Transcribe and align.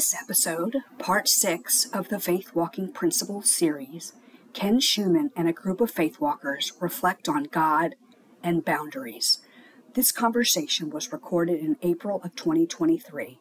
this 0.00 0.14
episode, 0.14 0.78
part 0.98 1.28
six 1.28 1.84
of 1.92 2.08
the 2.08 2.18
Faithwalking 2.18 2.90
Principles 2.90 3.50
series, 3.50 4.14
Ken 4.54 4.80
Shuman 4.80 5.28
and 5.36 5.46
a 5.46 5.52
group 5.52 5.82
of 5.82 5.90
faith 5.90 6.18
walkers 6.18 6.72
reflect 6.80 7.28
on 7.28 7.44
God 7.44 7.96
and 8.42 8.64
boundaries. 8.64 9.40
This 9.92 10.10
conversation 10.10 10.88
was 10.88 11.12
recorded 11.12 11.60
in 11.60 11.76
April 11.82 12.22
of 12.24 12.34
2023. 12.34 13.38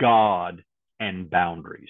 God 0.00 0.64
and 0.98 1.30
boundaries. 1.30 1.88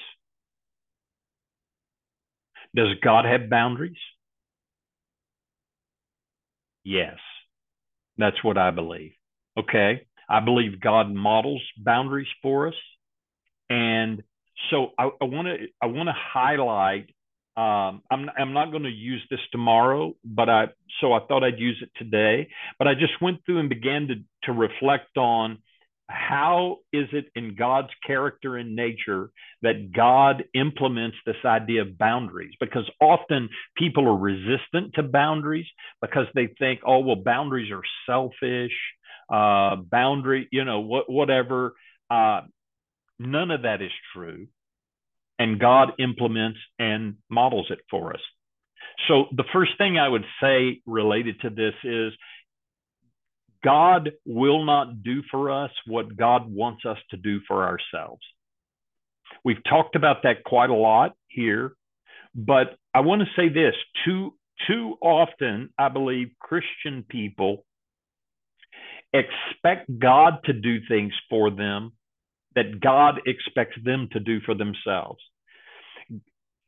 Does 2.74 2.88
God 3.02 3.24
have 3.24 3.51
boundaries? 3.51 3.96
Yes, 6.84 7.19
that's 8.16 8.43
what 8.43 8.56
I 8.56 8.70
believe. 8.70 9.12
Okay, 9.59 10.07
I 10.29 10.41
believe 10.41 10.80
God 10.80 11.12
models 11.12 11.62
boundaries 11.77 12.29
for 12.43 12.68
us, 12.68 12.74
and 13.68 14.23
so 14.71 14.93
I 14.98 15.10
want 15.21 15.48
to 15.48 15.66
I 15.82 15.87
want 15.87 16.09
to 16.09 16.15
highlight 16.16 17.10
um, 17.57 18.02
I'm 18.10 18.30
I'm 18.38 18.52
not 18.52 18.71
going 18.71 18.85
to 18.85 18.91
use 18.91 19.23
this 19.30 19.41
tomorrow, 19.52 20.15
but 20.24 20.48
I 20.48 20.68
so 21.01 21.12
I 21.12 21.20
thought 21.26 21.45
I'd 21.45 21.59
use 21.59 21.79
it 21.82 21.90
today. 21.96 22.48
But 22.79 22.88
I 22.88 22.95
just 22.95 23.20
went 23.20 23.45
through 23.45 23.59
and 23.59 23.68
began 23.68 24.09
to 24.09 24.15
to 24.45 24.52
reflect 24.52 25.16
on 25.16 25.59
how 26.09 26.79
is 26.92 27.07
it 27.12 27.26
in 27.37 27.54
God's 27.54 27.90
character 28.04 28.57
and 28.57 28.74
nature 28.74 29.30
that 29.62 29.92
God 29.92 30.45
implements 30.54 31.16
this 31.24 31.37
idea 31.45 31.82
of 31.82 31.98
boundaries? 31.98 32.52
Because 32.59 32.88
often 33.01 33.48
people 33.76 34.09
are 34.09 34.16
resistant 34.16 34.95
to 34.95 35.04
boundaries 35.04 35.66
because 36.01 36.26
they 36.34 36.48
think, 36.59 36.80
oh 36.84 37.01
well, 37.01 37.16
boundaries 37.16 37.70
are 37.70 37.82
selfish. 38.07 38.73
Uh, 39.32 39.76
boundary, 39.76 40.48
you 40.51 40.64
know, 40.64 40.80
what 40.80 41.09
whatever. 41.09 41.74
Uh, 42.10 42.40
none 43.20 43.52
of 43.52 43.62
that 43.62 43.80
is 43.80 43.92
true 44.12 44.48
and 45.40 45.59
God 45.59 45.92
implements 45.98 46.59
and 46.79 47.16
models 47.30 47.68
it 47.70 47.79
for 47.90 48.12
us. 48.12 48.20
So, 49.09 49.26
the 49.32 49.45
first 49.52 49.73
thing 49.79 49.98
I 49.98 50.09
would 50.09 50.24
say 50.43 50.80
related 50.87 51.40
to 51.40 51.51
this 51.51 51.74
is 51.84 52.12
God 53.62 54.10
will 54.24 54.65
not 54.65 55.02
do 55.02 55.23
for 55.30 55.51
us 55.51 55.70
what 55.87 56.16
God 56.16 56.51
wants 56.51 56.84
us 56.87 56.98
to 57.10 57.16
do 57.16 57.40
for 57.46 57.65
ourselves. 57.65 58.23
We've 59.45 59.62
talked 59.68 59.96
about 59.96 60.23
that 60.24 60.45
quite 60.45 60.70
a 60.70 60.74
lot 60.74 61.15
here, 61.29 61.74
but 62.34 62.76
I 62.95 63.01
want 63.01 63.23
to 63.23 63.29
say 63.37 63.48
this 63.48 63.74
too, 64.04 64.34
too 64.66 64.97
often, 65.00 65.70
I 65.78 65.88
believe 65.88 66.31
Christian 66.41 67.04
people 67.09 67.64
expect 69.12 69.98
God 69.98 70.38
to 70.44 70.53
do 70.53 70.78
things 70.88 71.12
for 71.28 71.50
them 71.50 71.92
that 72.54 72.81
God 72.81 73.20
expects 73.26 73.76
them 73.84 74.09
to 74.12 74.20
do 74.20 74.41
for 74.41 74.54
themselves. 74.54 75.20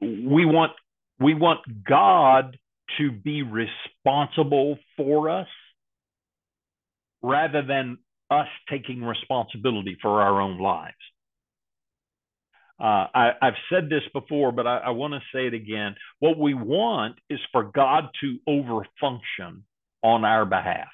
We 0.00 0.45
want 0.45 0.73
we 1.22 1.34
want 1.34 1.60
God 1.84 2.56
to 2.98 3.10
be 3.10 3.42
responsible 3.42 4.78
for 4.96 5.30
us 5.30 5.48
rather 7.22 7.62
than 7.62 7.98
us 8.30 8.48
taking 8.70 9.02
responsibility 9.02 9.96
for 10.00 10.22
our 10.22 10.40
own 10.40 10.58
lives. 10.58 10.94
Uh, 12.80 13.06
I, 13.14 13.33
have 13.40 13.55
said 13.70 13.88
this 13.88 14.02
before, 14.12 14.50
but 14.50 14.66
I, 14.66 14.78
I 14.78 14.90
want 14.90 15.14
to 15.14 15.20
say 15.33 15.46
it 15.46 15.55
again. 15.55 15.94
What 16.18 16.36
we 16.38 16.55
want 16.55 17.16
is 17.30 17.39
for 17.52 17.64
God 17.64 18.08
to 18.20 18.39
overfunction 18.48 19.62
on 20.02 20.24
our 20.24 20.44
behalf 20.44 20.89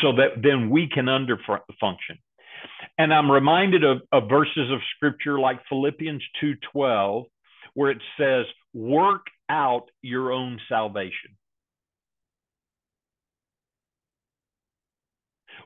so 0.00 0.12
that 0.12 0.42
then 0.42 0.70
we 0.70 0.88
can 0.88 1.06
underfunction. 1.06 2.18
And 2.98 3.12
I'm 3.12 3.30
reminded 3.30 3.84
of, 3.84 4.02
of 4.12 4.28
verses 4.28 4.70
of 4.70 4.78
scripture 4.96 5.40
like 5.40 5.60
Philippians 5.68 6.22
2:12, 6.42 7.24
where 7.74 7.90
it 7.90 8.02
says, 8.18 8.46
work 8.74 9.26
out 9.48 9.86
your 10.02 10.32
own 10.32 10.58
salvation. 10.68 11.36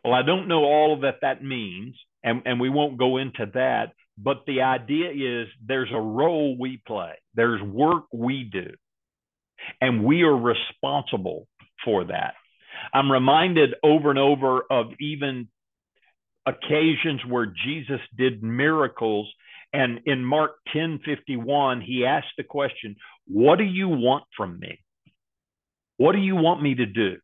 Well, 0.05 0.15
I 0.15 0.23
don't 0.23 0.49
know 0.49 0.65
all 0.65 1.01
that 1.03 1.21
that 1.23 1.45
means, 1.45 1.95
and, 2.25 2.43
and 2.45 2.61
we 2.61 2.69
won't 2.69 2.99
go 2.99 3.19
into 3.19 3.47
that, 3.55 3.93
but 4.19 4.43
the 4.47 4.63
idea 4.63 5.11
is 5.11 5.49
there's 5.65 5.91
a 5.93 6.01
role 6.01 6.57
we 6.59 6.83
play, 6.87 7.13
there's 7.35 7.63
work 7.63 8.05
we 8.13 8.45
do, 8.45 8.71
and 9.81 10.05
we 10.05 10.23
are 10.23 10.37
responsible 10.37 11.47
for 11.85 12.05
that. 12.05 12.35
I'm 12.93 13.11
reminded 13.11 13.75
over 13.83 14.11
and 14.11 14.19
over 14.19 14.63
of 14.71 14.87
even 15.01 15.49
occasions 16.47 17.21
where 17.29 17.47
Jesus 17.47 18.01
did 18.17 18.43
miracles. 18.43 19.33
And 19.73 20.01
in 20.07 20.25
Mark 20.25 20.53
10 20.73 21.01
51, 21.05 21.81
he 21.81 22.05
asked 22.05 22.35
the 22.37 22.45
question, 22.45 22.97
What 23.27 23.59
do 23.59 23.65
you 23.65 23.89
want 23.89 24.25
from 24.37 24.59
me? 24.59 24.79
What 25.97 26.13
do 26.13 26.19
you 26.19 26.37
want 26.37 26.63
me 26.63 26.75
to 26.75 26.87
do? 26.87 27.17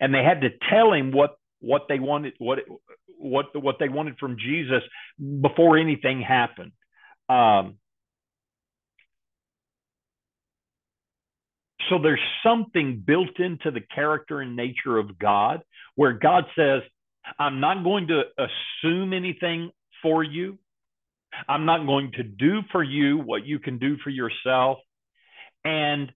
And 0.00 0.12
they 0.12 0.24
had 0.24 0.40
to 0.40 0.50
tell 0.70 0.92
him 0.92 1.12
what 1.12 1.36
what 1.60 1.82
they 1.88 1.98
wanted, 1.98 2.34
what 2.38 2.60
what 3.18 3.46
what 3.54 3.76
they 3.78 3.88
wanted 3.88 4.18
from 4.18 4.36
Jesus 4.38 4.82
before 5.40 5.78
anything 5.78 6.20
happened. 6.20 6.72
Um, 7.28 7.78
so 11.88 11.98
there's 12.02 12.20
something 12.42 13.02
built 13.04 13.38
into 13.38 13.70
the 13.70 13.80
character 13.80 14.40
and 14.40 14.56
nature 14.56 14.98
of 14.98 15.18
God 15.18 15.62
where 15.94 16.12
God 16.12 16.44
says, 16.56 16.82
I'm 17.38 17.60
not 17.60 17.84
going 17.84 18.08
to 18.08 18.22
assume 18.38 19.12
anything 19.12 19.70
for 20.02 20.22
you. 20.22 20.58
I'm 21.48 21.64
not 21.66 21.86
going 21.86 22.12
to 22.12 22.22
do 22.22 22.60
for 22.72 22.82
you 22.82 23.18
what 23.18 23.46
you 23.46 23.58
can 23.58 23.78
do 23.78 23.96
for 24.02 24.10
yourself. 24.10 24.78
And 25.64 26.12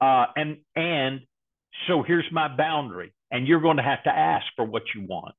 uh, 0.00 0.26
and 0.36 0.58
and 0.74 1.20
so 1.86 2.02
here's 2.02 2.30
my 2.30 2.54
boundary, 2.54 3.12
and 3.30 3.46
you're 3.46 3.60
going 3.60 3.76
to 3.76 3.82
have 3.82 4.02
to 4.04 4.10
ask 4.10 4.44
for 4.56 4.64
what 4.64 4.82
you 4.94 5.06
want. 5.06 5.34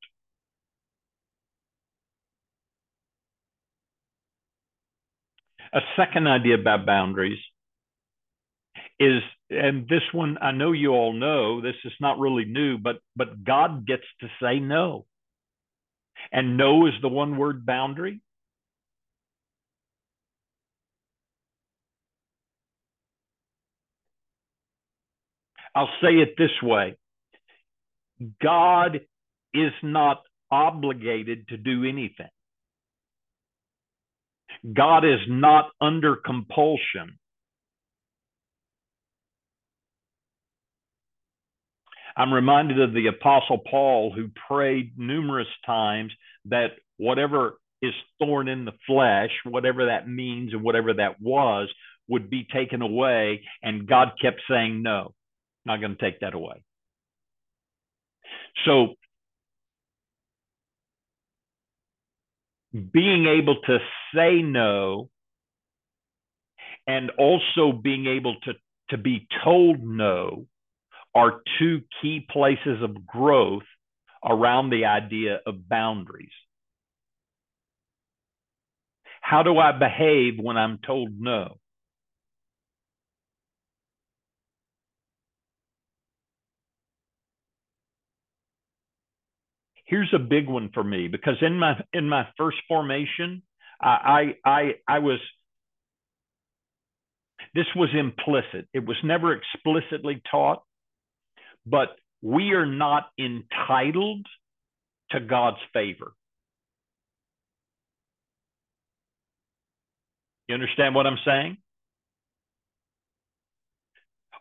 A 5.73 5.81
second 5.97 6.27
idea 6.27 6.55
about 6.55 6.85
boundaries 6.85 7.39
is 8.99 9.21
and 9.49 9.87
this 9.87 10.03
one 10.11 10.37
I 10.41 10.51
know 10.51 10.71
you 10.71 10.91
all 10.91 11.13
know 11.13 11.61
this 11.61 11.75
is 11.83 11.93
not 11.99 12.19
really 12.19 12.45
new 12.45 12.77
but 12.77 12.97
but 13.15 13.43
God 13.43 13.85
gets 13.87 14.03
to 14.21 14.27
say 14.41 14.59
no. 14.59 15.05
And 16.31 16.57
no 16.57 16.85
is 16.87 16.93
the 17.01 17.09
one 17.09 17.37
word 17.37 17.65
boundary. 17.65 18.21
I'll 25.75 25.89
say 26.01 26.15
it 26.15 26.35
this 26.37 26.51
way 26.61 26.97
God 28.41 29.01
is 29.53 29.71
not 29.81 30.21
obligated 30.51 31.47
to 31.49 31.57
do 31.57 31.83
anything. 31.83 32.29
God 34.71 35.03
is 35.03 35.19
not 35.27 35.69
under 35.81 36.15
compulsion. 36.15 37.19
I'm 42.15 42.33
reminded 42.33 42.79
of 42.79 42.93
the 42.93 43.07
Apostle 43.07 43.57
Paul 43.69 44.13
who 44.13 44.29
prayed 44.47 44.93
numerous 44.97 45.47
times 45.65 46.13
that 46.45 46.71
whatever 46.97 47.57
is 47.81 47.93
thorn 48.19 48.47
in 48.47 48.65
the 48.65 48.73
flesh, 48.87 49.31
whatever 49.43 49.87
that 49.87 50.07
means 50.07 50.53
and 50.53 50.63
whatever 50.63 50.93
that 50.93 51.19
was, 51.19 51.69
would 52.07 52.29
be 52.29 52.47
taken 52.53 52.81
away. 52.81 53.43
And 53.63 53.87
God 53.87 54.11
kept 54.21 54.41
saying, 54.49 54.83
no, 54.83 55.13
not 55.65 55.79
going 55.79 55.95
to 55.95 56.01
take 56.01 56.19
that 56.21 56.33
away. 56.33 56.63
So, 58.65 58.95
being 62.91 63.27
able 63.27 63.55
to 63.67 63.77
say 64.15 64.41
no 64.41 65.09
and 66.87 67.11
also 67.11 67.71
being 67.71 68.07
able 68.07 68.35
to, 68.43 68.53
to 68.89 68.97
be 68.97 69.27
told 69.43 69.83
no 69.83 70.47
are 71.15 71.41
two 71.59 71.81
key 72.01 72.25
places 72.31 72.81
of 72.81 73.05
growth 73.05 73.63
around 74.25 74.69
the 74.69 74.85
idea 74.85 75.39
of 75.45 75.69
boundaries. 75.69 76.31
How 79.21 79.43
do 79.43 79.57
I 79.57 79.71
behave 79.71 80.39
when 80.39 80.57
I'm 80.57 80.79
told 80.85 81.09
no? 81.17 81.57
Here's 89.93 90.13
a 90.15 90.19
big 90.19 90.49
one 90.49 90.71
for 90.73 90.83
me 90.83 91.07
because 91.07 91.35
in 91.41 91.59
my 91.59 91.79
in 91.93 92.09
my 92.09 92.27
first 92.35 92.57
formation, 92.67 93.43
I 93.79 94.33
I 94.43 94.73
I, 94.87 94.99
was 94.99 95.19
this 97.53 97.67
was 97.75 97.89
implicit. 97.93 98.67
It 98.73 98.83
was 98.87 98.97
never 99.03 99.33
explicitly 99.33 100.19
taught, 100.31 100.63
but 101.63 101.89
we 102.23 102.53
are 102.53 102.65
not 102.65 103.09
entitled 103.19 104.25
to 105.11 105.19
God's 105.19 105.59
favor. 105.73 106.13
You 110.47 110.55
understand 110.55 110.95
what 110.95 111.05
I'm 111.05 111.19
saying? 111.23 111.57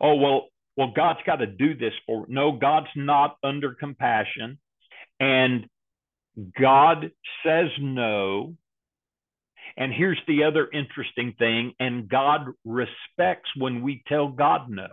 Oh, 0.01 0.15
well, 0.15 0.47
well, 0.75 0.91
God's 0.95 1.19
got 1.27 1.35
to 1.35 1.45
do 1.45 1.75
this 1.75 1.93
for 2.07 2.25
no, 2.27 2.53
God's 2.53 2.87
not 2.95 3.37
under 3.43 3.75
compassion. 3.75 4.57
And 5.23 5.67
God 6.59 7.11
says 7.45 7.69
no. 7.79 8.55
And 9.77 9.93
here's 9.93 10.19
the 10.27 10.43
other 10.43 10.67
interesting 10.71 11.33
thing, 11.39 11.73
and 11.79 12.09
God 12.09 12.47
respects 12.65 13.49
when 13.57 13.81
we 13.81 14.03
tell 14.05 14.27
God 14.27 14.69
no. 14.69 14.87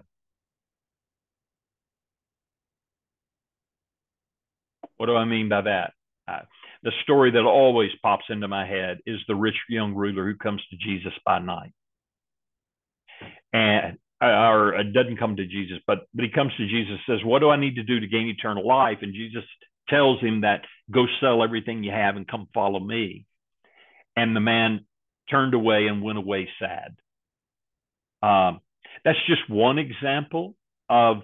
What 4.99 5.07
do 5.07 5.17
I 5.17 5.25
mean 5.25 5.49
by 5.49 5.63
that? 5.63 5.95
Uh, 6.29 6.43
the 6.85 6.93
story 7.03 7.33
that 7.33 7.43
always 7.43 7.91
pops 8.01 8.25
into 8.29 8.47
my 8.47 8.65
head 8.65 8.99
is 9.07 9.19
the 9.27 9.35
rich 9.35 9.57
young 9.69 9.95
ruler 9.95 10.25
who 10.25 10.37
comes 10.37 10.63
to 10.71 10.77
Jesus 10.77 11.13
by 11.27 11.41
night. 11.41 11.73
And 13.53 13.99
uh, 14.23 14.27
or 14.27 14.75
it 14.75 14.93
doesn't 14.93 15.19
come 15.19 15.37
to 15.37 15.47
Jesus, 15.47 15.79
but 15.87 16.07
but 16.15 16.25
he 16.25 16.31
comes 16.31 16.53
to 16.57 16.69
Jesus 16.69 17.01
says, 17.07 17.19
"What 17.25 17.41
do 17.41 17.51
I 17.51 17.57
need 17.57 17.75
to 17.77 17.83
do 17.83 17.99
to 17.99 18.07
gain 18.07 18.29
eternal 18.29 18.67
life?" 18.67 18.99
And 19.03 19.13
Jesus 19.13 19.45
tells 19.91 20.21
him 20.21 20.43
that 20.43 20.63
go 20.91 21.07
sell 21.21 21.43
everything 21.43 21.85
you 21.85 21.91
have 21.91 22.17
and 22.17 22.27
come 22.27 22.49
follow 22.55 22.81
me. 22.81 23.27
And 24.17 24.35
the 24.35 24.41
man 24.41 24.87
turned 25.31 25.55
away 25.55 25.87
and 25.87 26.03
went 26.03 26.19
away 26.19 26.49
sad. 26.59 26.97
Um, 28.23 28.61
that's 29.05 29.19
just 29.27 29.49
one 29.49 29.79
example 29.79 30.55
of 30.89 31.19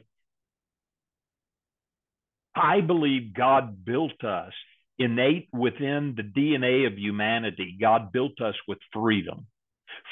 I 2.55 2.81
believe 2.81 3.35
God 3.35 3.85
built 3.85 4.25
us 4.25 4.53
innate 4.99 5.49
within 5.53 6.15
the 6.17 6.23
DNA 6.23 6.87
of 6.87 6.99
humanity. 6.99 7.77
God 7.79 8.13
built 8.13 8.41
us 8.41 8.55
with 8.67 8.79
freedom 8.93 9.47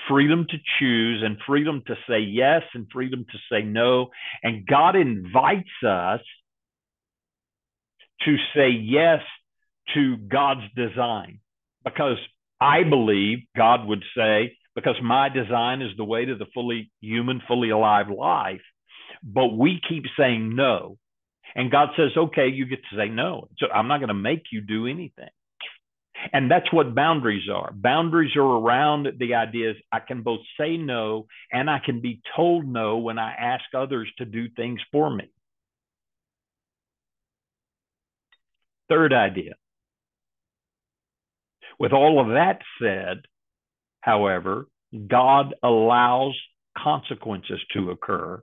freedom 0.08 0.46
to 0.48 0.56
choose 0.78 1.22
and 1.24 1.38
freedom 1.46 1.82
to 1.86 1.94
say 2.08 2.20
yes 2.20 2.62
and 2.74 2.86
freedom 2.92 3.24
to 3.30 3.38
say 3.50 3.62
no. 3.62 4.08
And 4.42 4.66
God 4.66 4.96
invites 4.96 5.82
us 5.86 6.20
to 8.22 8.36
say 8.54 8.70
yes 8.70 9.20
to 9.94 10.16
God's 10.16 10.62
design 10.74 11.40
because 11.84 12.18
I 12.60 12.82
believe 12.82 13.38
God 13.56 13.86
would 13.86 14.04
say, 14.16 14.56
because 14.74 14.96
my 15.02 15.28
design 15.28 15.82
is 15.82 15.90
the 15.96 16.04
way 16.04 16.24
to 16.24 16.34
the 16.34 16.46
fully 16.54 16.90
human, 17.00 17.42
fully 17.46 17.70
alive 17.70 18.06
life. 18.08 18.62
But 19.22 19.56
we 19.56 19.80
keep 19.88 20.04
saying 20.18 20.54
no. 20.54 20.98
And 21.54 21.70
God 21.70 21.90
says, 21.96 22.10
okay, 22.16 22.48
you 22.48 22.66
get 22.66 22.80
to 22.90 22.96
say 22.96 23.08
no. 23.08 23.48
So 23.58 23.66
I'm 23.72 23.86
not 23.86 23.98
going 23.98 24.08
to 24.08 24.14
make 24.14 24.44
you 24.50 24.60
do 24.60 24.86
anything. 24.86 25.28
And 26.32 26.50
that's 26.50 26.72
what 26.72 26.94
boundaries 26.94 27.48
are. 27.52 27.72
Boundaries 27.72 28.34
are 28.36 28.42
around 28.42 29.08
the 29.18 29.34
ideas 29.34 29.76
I 29.92 30.00
can 30.00 30.22
both 30.22 30.40
say 30.58 30.76
no 30.76 31.26
and 31.52 31.68
I 31.68 31.80
can 31.84 32.00
be 32.00 32.20
told 32.34 32.66
no 32.66 32.98
when 32.98 33.18
I 33.18 33.32
ask 33.34 33.64
others 33.76 34.10
to 34.18 34.24
do 34.24 34.48
things 34.48 34.80
for 34.90 35.14
me. 35.14 35.30
Third 38.88 39.12
idea. 39.12 39.54
With 41.78 41.92
all 41.92 42.20
of 42.20 42.28
that 42.28 42.60
said, 42.80 43.22
however, 44.00 44.66
God 45.08 45.54
allows 45.62 46.38
consequences 46.76 47.60
to 47.72 47.90
occur 47.90 48.42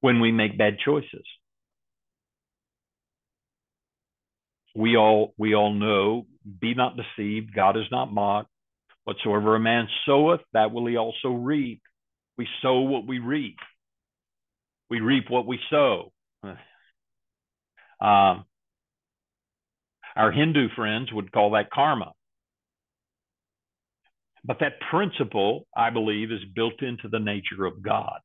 when 0.00 0.20
we 0.20 0.32
make 0.32 0.58
bad 0.58 0.78
choices. 0.84 1.24
we 4.76 4.96
all 4.96 5.32
we 5.38 5.54
all 5.54 5.72
know 5.72 6.26
be 6.60 6.74
not 6.74 6.96
deceived 6.96 7.54
god 7.54 7.76
is 7.76 7.86
not 7.90 8.12
mocked 8.12 8.50
whatsoever 9.04 9.56
a 9.56 9.60
man 9.60 9.88
soweth 10.04 10.42
that 10.52 10.70
will 10.70 10.86
he 10.86 10.96
also 10.96 11.30
reap 11.30 11.80
we 12.36 12.46
sow 12.60 12.80
what 12.80 13.06
we 13.06 13.18
reap 13.18 13.56
we 14.90 15.00
reap 15.00 15.30
what 15.30 15.46
we 15.46 15.58
sow 15.70 16.12
um, 18.00 18.44
our 20.16 20.32
hindu 20.32 20.68
friends 20.74 21.12
would 21.12 21.32
call 21.32 21.50
that 21.52 21.70
karma 21.70 22.12
but 24.44 24.58
that 24.60 24.80
principle 24.90 25.66
i 25.76 25.90
believe 25.90 26.30
is 26.30 26.44
built 26.54 26.82
into 26.82 27.08
the 27.08 27.18
nature 27.20 27.64
of 27.64 27.82
god 27.82 28.20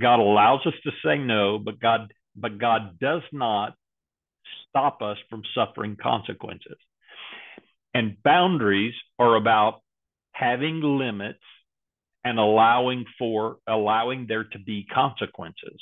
god 0.00 0.20
allows 0.20 0.60
us 0.66 0.74
to 0.84 0.90
say 1.04 1.18
no 1.18 1.58
but 1.58 1.78
god 1.80 2.12
but 2.34 2.58
god 2.58 2.98
does 2.98 3.22
not 3.32 3.74
stop 4.72 5.02
us 5.02 5.18
from 5.28 5.42
suffering 5.54 5.96
consequences. 6.00 6.76
And 7.94 8.16
boundaries 8.22 8.94
are 9.18 9.36
about 9.36 9.82
having 10.32 10.80
limits 10.80 11.42
and 12.24 12.38
allowing 12.38 13.04
for 13.18 13.56
allowing 13.66 14.26
there 14.26 14.44
to 14.44 14.58
be 14.58 14.86
consequences. 14.92 15.80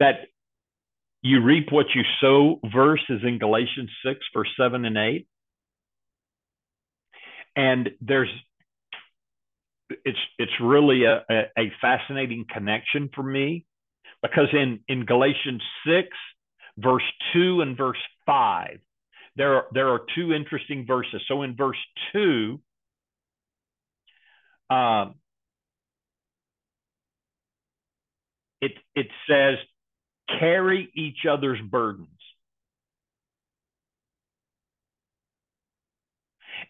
That 0.00 0.26
you 1.22 1.42
reap 1.42 1.70
what 1.70 1.86
you 1.94 2.02
sow 2.20 2.60
verse 2.72 3.04
is 3.08 3.20
in 3.22 3.38
Galatians 3.38 3.90
6, 4.04 4.18
verse 4.34 4.48
7 4.58 4.84
and 4.84 4.96
8 4.96 5.26
and 7.56 7.90
there's 8.00 8.28
it's 10.04 10.18
it's 10.38 10.52
really 10.62 11.04
a, 11.04 11.24
a, 11.30 11.72
fascinating 11.80 12.46
connection 12.48 13.10
for 13.14 13.22
me 13.22 13.66
because 14.22 14.46
in 14.52 14.80
in 14.88 15.04
Galatians 15.04 15.62
6 15.86 16.08
verse 16.78 17.02
2 17.32 17.60
and 17.60 17.76
verse 17.76 17.98
5 18.24 18.78
there 19.36 19.54
are, 19.54 19.66
there 19.72 19.88
are 19.88 20.00
two 20.14 20.32
interesting 20.32 20.86
verses. 20.86 21.22
So 21.28 21.42
in 21.42 21.56
verse 21.56 21.78
2 22.12 22.60
um, 24.70 25.14
it 28.60 28.72
it 28.94 29.08
says 29.28 29.58
carry 30.38 30.90
each 30.94 31.26
other's 31.28 31.60
burdens 31.60 32.08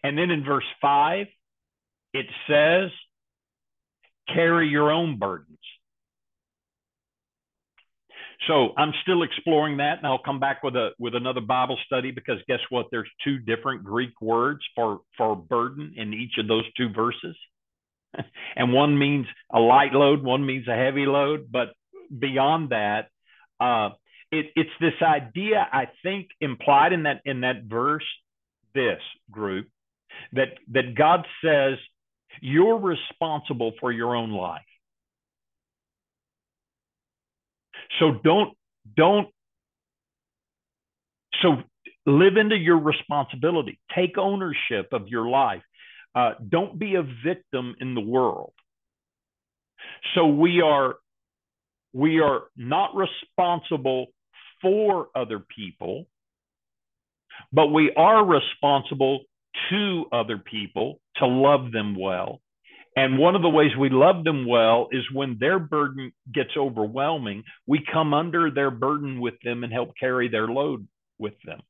And 0.03 0.17
then 0.17 0.31
in 0.31 0.43
verse 0.43 0.65
5, 0.81 1.27
it 2.13 2.25
says, 2.47 2.89
carry 4.33 4.67
your 4.67 4.91
own 4.91 5.17
burdens. 5.17 5.57
So 8.47 8.69
I'm 8.75 8.91
still 9.03 9.21
exploring 9.21 9.77
that, 9.77 9.99
and 9.99 10.07
I'll 10.07 10.17
come 10.23 10.39
back 10.39 10.63
with 10.63 10.75
a 10.75 10.89
with 10.97 11.13
another 11.13 11.41
Bible 11.41 11.77
study 11.85 12.09
because 12.09 12.37
guess 12.47 12.59
what? 12.71 12.87
There's 12.89 13.09
two 13.23 13.37
different 13.37 13.83
Greek 13.83 14.19
words 14.19 14.61
for 14.73 15.01
for 15.15 15.35
burden 15.35 15.93
in 15.95 16.11
each 16.11 16.39
of 16.39 16.47
those 16.47 16.63
two 16.73 16.89
verses, 16.89 17.37
and 18.55 18.73
one 18.73 18.97
means 18.97 19.27
a 19.53 19.59
light 19.59 19.93
load, 19.93 20.23
one 20.23 20.43
means 20.43 20.67
a 20.67 20.75
heavy 20.75 21.05
load. 21.05 21.51
But 21.51 21.73
beyond 22.17 22.71
that, 22.71 23.10
uh, 23.61 23.89
it, 24.31 24.47
it's 24.55 24.69
this 24.79 24.93
idea 25.01 25.67
I 25.71 25.87
think 26.03 26.29
implied 26.39 26.93
in 26.93 27.03
that 27.03 27.21
in 27.25 27.41
that 27.41 27.63
verse. 27.63 28.05
This 28.73 29.01
group 29.29 29.67
that 30.33 30.57
that 30.71 30.95
God 30.95 31.25
says 31.43 31.77
you're 32.41 32.79
responsible 32.79 33.73
for 33.79 33.91
your 33.91 34.15
own 34.15 34.31
life. 34.31 34.61
So 37.99 38.13
don't 38.23 38.57
don't 38.95 39.27
so 41.41 41.57
live 42.05 42.37
into 42.37 42.55
your 42.55 42.79
responsibility. 42.79 43.79
Take 43.93 44.17
ownership 44.17 44.87
of 44.91 45.07
your 45.07 45.27
life. 45.27 45.61
Uh, 46.15 46.31
don't 46.47 46.77
be 46.79 46.95
a 46.95 47.03
victim 47.03 47.75
in 47.79 47.95
the 47.95 48.01
world. 48.01 48.53
So 50.15 50.27
we 50.27 50.61
are 50.61 50.95
we 51.93 52.19
are 52.19 52.43
not 52.55 52.91
responsible 52.95 54.07
for 54.61 55.09
other 55.15 55.39
people, 55.39 56.05
but 57.51 57.67
we 57.67 57.91
are 57.95 58.25
responsible 58.25 59.21
to 59.69 60.05
other 60.11 60.37
people 60.37 60.99
to 61.17 61.27
love 61.27 61.71
them 61.71 61.95
well. 61.99 62.41
And 62.95 63.17
one 63.17 63.35
of 63.35 63.41
the 63.41 63.49
ways 63.49 63.71
we 63.79 63.89
love 63.89 64.23
them 64.23 64.45
well 64.45 64.89
is 64.91 65.03
when 65.13 65.37
their 65.39 65.59
burden 65.59 66.11
gets 66.33 66.51
overwhelming, 66.57 67.43
we 67.65 67.85
come 67.91 68.13
under 68.13 68.51
their 68.51 68.71
burden 68.71 69.21
with 69.21 69.35
them 69.43 69.63
and 69.63 69.71
help 69.71 69.93
carry 69.97 70.27
their 70.27 70.47
load 70.47 70.87
with 71.17 71.33
them. 71.45 71.61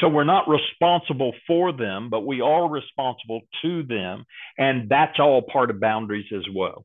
So 0.00 0.08
we're 0.08 0.24
not 0.24 0.48
responsible 0.48 1.32
for 1.46 1.72
them, 1.72 2.10
but 2.10 2.26
we 2.26 2.40
are 2.40 2.68
responsible 2.68 3.40
to 3.62 3.82
them. 3.82 4.24
And 4.58 4.88
that's 4.88 5.18
all 5.18 5.42
part 5.42 5.70
of 5.70 5.80
boundaries 5.80 6.30
as 6.34 6.44
well. 6.54 6.84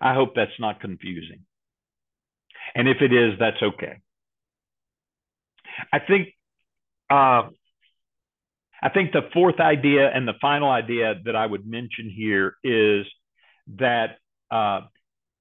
I 0.00 0.14
hope 0.14 0.34
that's 0.34 0.58
not 0.58 0.80
confusing. 0.80 1.40
And 2.74 2.88
if 2.88 2.98
it 3.00 3.12
is, 3.12 3.38
that's 3.38 3.62
okay. 3.62 4.00
I 5.92 5.98
think 5.98 6.28
uh, 7.10 7.48
I 8.82 8.88
think 8.92 9.12
the 9.12 9.28
fourth 9.32 9.60
idea 9.60 10.10
and 10.12 10.26
the 10.26 10.34
final 10.40 10.70
idea 10.70 11.14
that 11.24 11.36
I 11.36 11.46
would 11.46 11.66
mention 11.66 12.10
here 12.10 12.56
is 12.62 13.06
that 13.78 14.18
uh, 14.50 14.82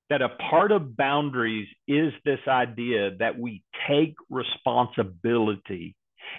that 0.09 0.21
a 0.21 0.29
part 0.29 0.71
of 0.71 0.95
boundaries 0.95 1.67
is 1.87 2.13
this 2.23 2.39
idea 2.47 3.15
that 3.19 3.37
we 3.39 3.63
take 3.87 4.15
responsibility 4.29 5.95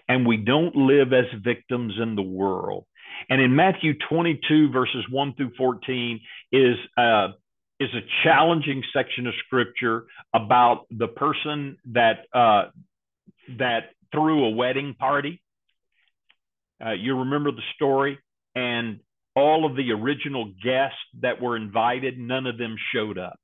and 0.09 0.27
we 0.27 0.37
don't 0.37 0.77
live 0.77 1.13
as 1.13 1.27
victims 1.43 1.95
in 2.01 2.17
the 2.17 2.23
world. 2.23 2.87
And 3.29 3.41
in 3.41 3.57
Matthew 3.57 3.95
22 4.09 4.71
verses 4.71 5.05
1 5.11 5.35
through 5.35 5.53
14 5.57 6.21
is 6.53 6.77
uh, 6.97 7.29
is 7.79 7.91
a 7.95 8.01
challenging 8.25 8.83
section 8.93 9.27
of 9.27 9.35
scripture 9.47 10.07
about 10.33 10.87
the 10.91 11.09
person 11.09 11.77
that 11.93 12.27
uh, 12.33 12.65
that 13.59 13.91
threw 14.13 14.47
a 14.47 14.51
wedding 14.51 14.95
party. 14.99 15.43
Uh, 16.85 16.93
you 16.93 17.19
remember 17.19 17.53
the 17.53 17.63
story, 17.75 18.19
and 18.55 19.01
all 19.35 19.67
of 19.67 19.77
the 19.77 19.93
original 19.93 20.53
guests 20.63 20.99
that 21.21 21.41
were 21.41 21.57
invited, 21.57 22.19
none 22.19 22.47
of 22.47 22.57
them 22.57 22.77
showed 22.95 23.19
up. 23.19 23.39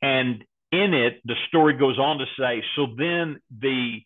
And 0.00 0.44
in 0.70 0.94
it, 0.94 1.20
the 1.24 1.34
story 1.48 1.74
goes 1.76 1.98
on 1.98 2.18
to 2.18 2.26
say, 2.38 2.62
so 2.76 2.86
then 2.96 3.40
the 3.50 4.00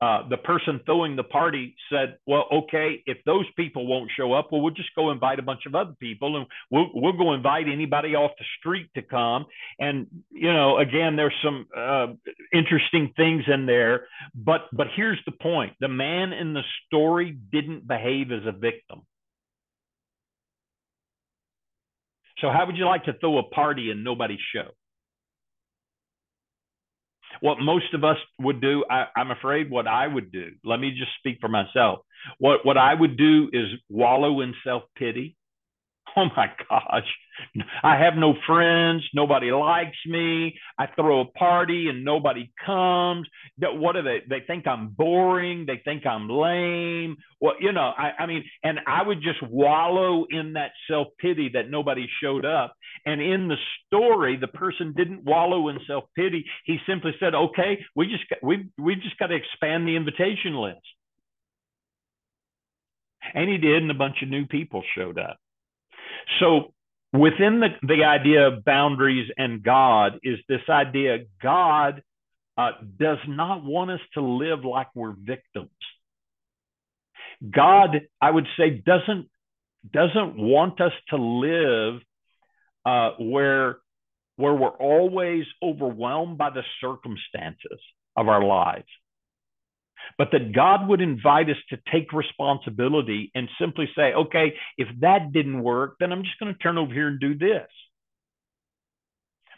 uh, 0.00 0.28
the 0.28 0.36
person 0.36 0.80
throwing 0.84 1.16
the 1.16 1.22
party 1.22 1.76
said, 1.90 2.18
"Well, 2.26 2.46
okay, 2.52 3.02
if 3.06 3.18
those 3.24 3.46
people 3.56 3.86
won't 3.86 4.10
show 4.16 4.32
up, 4.32 4.50
well, 4.50 4.60
we'll 4.60 4.74
just 4.74 4.94
go 4.94 5.10
invite 5.10 5.38
a 5.38 5.42
bunch 5.42 5.66
of 5.66 5.74
other 5.74 5.94
people, 5.98 6.36
and 6.36 6.46
we'll 6.70 6.90
we'll 6.92 7.16
go 7.16 7.32
invite 7.32 7.68
anybody 7.68 8.14
off 8.14 8.32
the 8.38 8.44
street 8.58 8.88
to 8.96 9.02
come." 9.02 9.46
And 9.78 10.06
you 10.30 10.52
know, 10.52 10.78
again, 10.78 11.16
there's 11.16 11.34
some 11.42 11.66
uh, 11.76 12.08
interesting 12.52 13.12
things 13.16 13.44
in 13.46 13.66
there, 13.66 14.06
but 14.34 14.62
but 14.72 14.88
here's 14.94 15.20
the 15.26 15.32
point: 15.32 15.74
the 15.80 15.88
man 15.88 16.32
in 16.32 16.54
the 16.54 16.62
story 16.86 17.30
didn't 17.52 17.86
behave 17.86 18.32
as 18.32 18.44
a 18.46 18.52
victim. 18.52 19.02
So, 22.38 22.50
how 22.50 22.66
would 22.66 22.76
you 22.76 22.86
like 22.86 23.04
to 23.04 23.12
throw 23.14 23.38
a 23.38 23.44
party 23.44 23.90
and 23.90 24.02
nobody 24.02 24.38
show? 24.54 24.70
What 27.40 27.58
most 27.60 27.92
of 27.94 28.04
us 28.04 28.16
would 28.40 28.60
do 28.60 28.84
I, 28.90 29.06
am 29.16 29.30
afraid 29.30 29.70
what 29.70 29.86
i 29.86 30.06
would 30.06 30.32
do 30.32 30.52
let 30.64 30.80
me 30.80 30.90
just 30.90 31.12
speak 31.18 31.38
for 31.40 31.48
myself. 31.48 32.00
What 32.38 32.64
what 32.64 32.78
i 32.78 32.94
would 32.94 33.16
do 33.16 33.50
is 33.52 33.66
wallow 33.88 34.40
in 34.40 34.54
self-pity 34.64 35.36
oh 36.16 36.26
my 36.36 36.46
gosh, 36.68 37.08
I 37.82 37.96
have 37.96 38.14
no 38.16 38.34
friends. 38.46 39.02
Nobody 39.14 39.50
likes 39.50 39.96
me. 40.06 40.58
I 40.78 40.86
throw 40.94 41.20
a 41.20 41.24
party 41.24 41.88
and 41.88 42.04
nobody 42.04 42.52
comes. 42.64 43.26
What 43.58 43.96
are 43.96 44.02
they? 44.02 44.18
They 44.28 44.44
think 44.46 44.66
I'm 44.66 44.88
boring. 44.88 45.64
They 45.66 45.80
think 45.84 46.06
I'm 46.06 46.28
lame. 46.28 47.16
Well, 47.40 47.54
you 47.60 47.72
know, 47.72 47.92
I, 47.96 48.12
I 48.20 48.26
mean, 48.26 48.44
and 48.62 48.80
I 48.86 49.02
would 49.02 49.22
just 49.22 49.42
wallow 49.42 50.26
in 50.30 50.54
that 50.54 50.72
self 50.88 51.08
pity 51.18 51.50
that 51.54 51.70
nobody 51.70 52.06
showed 52.22 52.44
up. 52.44 52.74
And 53.06 53.20
in 53.20 53.48
the 53.48 53.56
story, 53.86 54.36
the 54.36 54.48
person 54.48 54.94
didn't 54.96 55.24
wallow 55.24 55.68
in 55.68 55.78
self 55.86 56.04
pity. 56.16 56.44
He 56.64 56.78
simply 56.86 57.12
said, 57.18 57.34
"Okay, 57.34 57.84
we 57.94 58.06
just 58.06 58.24
we 58.42 58.68
we 58.78 58.94
just 58.96 59.18
got 59.18 59.28
to 59.28 59.36
expand 59.36 59.88
the 59.88 59.96
invitation 59.96 60.54
list." 60.54 60.80
And 63.34 63.48
he 63.48 63.56
did, 63.58 63.82
and 63.82 63.90
a 63.90 63.94
bunch 63.94 64.16
of 64.22 64.28
new 64.28 64.46
people 64.46 64.82
showed 64.94 65.18
up. 65.18 65.38
So 66.40 66.74
within 67.12 67.60
the, 67.60 67.68
the 67.82 68.04
idea 68.04 68.48
of 68.48 68.64
boundaries 68.64 69.30
and 69.36 69.62
God 69.62 70.18
is 70.22 70.38
this 70.48 70.62
idea 70.68 71.18
God 71.42 72.02
uh, 72.56 72.72
does 72.98 73.18
not 73.26 73.64
want 73.64 73.90
us 73.90 74.00
to 74.14 74.20
live 74.20 74.64
like 74.64 74.88
we're 74.94 75.14
victims. 75.16 75.70
God, 77.48 78.02
I 78.20 78.30
would 78.30 78.46
say, 78.56 78.70
doesn't 78.70 79.28
doesn't 79.92 80.38
want 80.38 80.80
us 80.80 80.92
to 81.10 81.16
live 81.16 82.00
uh, 82.86 83.10
where 83.18 83.78
where 84.36 84.54
we're 84.54 84.68
always 84.68 85.44
overwhelmed 85.62 86.38
by 86.38 86.50
the 86.50 86.62
circumstances 86.80 87.80
of 88.16 88.28
our 88.28 88.42
lives 88.42 88.86
but 90.18 90.28
that 90.32 90.52
God 90.52 90.88
would 90.88 91.00
invite 91.00 91.50
us 91.50 91.56
to 91.70 91.78
take 91.92 92.12
responsibility 92.12 93.30
and 93.34 93.48
simply 93.60 93.88
say, 93.96 94.12
okay, 94.12 94.54
if 94.76 94.88
that 95.00 95.32
didn't 95.32 95.62
work, 95.62 95.96
then 96.00 96.12
I'm 96.12 96.22
just 96.22 96.38
going 96.38 96.52
to 96.52 96.58
turn 96.58 96.78
over 96.78 96.92
here 96.92 97.08
and 97.08 97.20
do 97.20 97.36
this. 97.36 97.68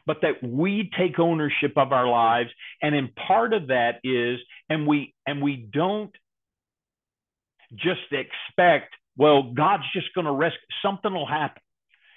But 0.07 0.19
that 0.23 0.43
we 0.43 0.91
take 0.97 1.19
ownership 1.19 1.73
of 1.77 1.93
our 1.93 2.09
lives. 2.09 2.51
And 2.81 2.95
in 2.95 3.09
part 3.27 3.53
of 3.53 3.69
that 3.69 4.01
is, 4.05 4.39
and 4.69 4.87
we 4.87 5.15
and 5.27 5.43
we 5.43 5.57
don't 5.57 6.15
just 7.75 8.13
expect, 8.13 8.95
well, 9.17 9.53
God's 9.53 9.83
just 9.93 10.15
going 10.15 10.27
to 10.27 10.33
rescue 10.33 10.61
something 10.83 11.13
will 11.13 11.27
happen 11.27 11.61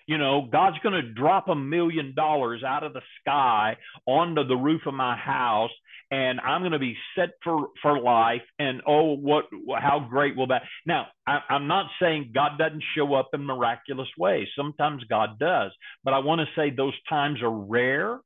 you 0.10 0.18
know, 0.18 0.48
God's 0.52 0.80
going 0.82 1.00
to 1.00 1.14
drop 1.14 1.50
a 1.50 1.56
million 1.56 2.16
dollars 2.16 2.64
out 2.64 2.84
of 2.84 2.94
the 2.94 3.02
sky 3.22 3.78
onto 4.08 4.44
the 4.44 4.56
roof 4.56 4.82
of 4.88 4.96
my 4.96 5.16
house 5.16 5.70
and 6.12 6.40
I'm 6.40 6.62
going 6.62 6.72
to 6.72 6.80
be 6.80 6.98
set 7.16 7.30
for 7.44 7.68
for 7.82 8.00
life. 8.00 8.42
And 8.58 8.82
oh, 8.88 9.16
what 9.16 9.46
how 9.80 10.08
great 10.10 10.36
will 10.36 10.48
that? 10.48 10.64
Now, 10.86 11.08
I, 11.28 11.40
I'm 11.50 11.68
not 11.68 11.88
saying 12.02 12.32
God 12.34 12.58
doesn't 12.58 12.84
show 12.96 13.14
up 13.14 13.30
in 13.34 13.46
miraculous 13.46 14.08
ways. 14.18 14.48
Sometimes 14.56 15.04
God 15.10 15.40
does, 15.40 15.72
but 16.04 16.14
I 16.14 16.20
want 16.20 16.42
to 16.42 16.48
say 16.60 16.70
those 16.70 16.96
times 17.08 17.42
are 17.42 17.52
rare. 17.52 18.20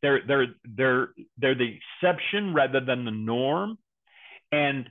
They're 0.00 0.20
they're 0.26 0.46
they're 0.64 1.08
they're 1.38 1.54
the 1.54 1.76
exception 2.02 2.54
rather 2.54 2.80
than 2.80 3.04
the 3.04 3.10
norm, 3.10 3.78
and 4.50 4.88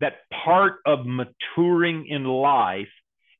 that 0.00 0.14
part 0.44 0.74
of 0.86 1.00
maturing 1.06 2.06
in 2.06 2.24
life 2.24 2.88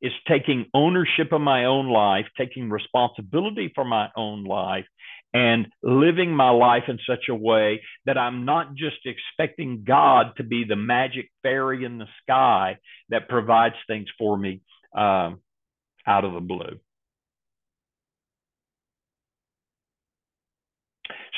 is 0.01 0.11
taking 0.27 0.65
ownership 0.73 1.31
of 1.31 1.41
my 1.41 1.65
own 1.65 1.87
life, 1.87 2.25
taking 2.37 2.69
responsibility 2.69 3.71
for 3.73 3.83
my 3.83 4.09
own 4.15 4.43
life, 4.43 4.85
and 5.33 5.67
living 5.83 6.31
my 6.31 6.49
life 6.49 6.83
in 6.87 6.99
such 7.07 7.25
a 7.29 7.35
way 7.35 7.81
that 8.05 8.17
I'm 8.17 8.45
not 8.45 8.75
just 8.75 8.97
expecting 9.05 9.83
God 9.85 10.33
to 10.37 10.43
be 10.43 10.63
the 10.63 10.75
magic 10.75 11.29
fairy 11.43 11.83
in 11.83 11.97
the 11.97 12.07
sky 12.23 12.77
that 13.09 13.29
provides 13.29 13.75
things 13.87 14.07
for 14.17 14.37
me 14.37 14.61
um, 14.95 15.41
out 16.07 16.23
of 16.23 16.33
the 16.33 16.39
blue. 16.39 16.79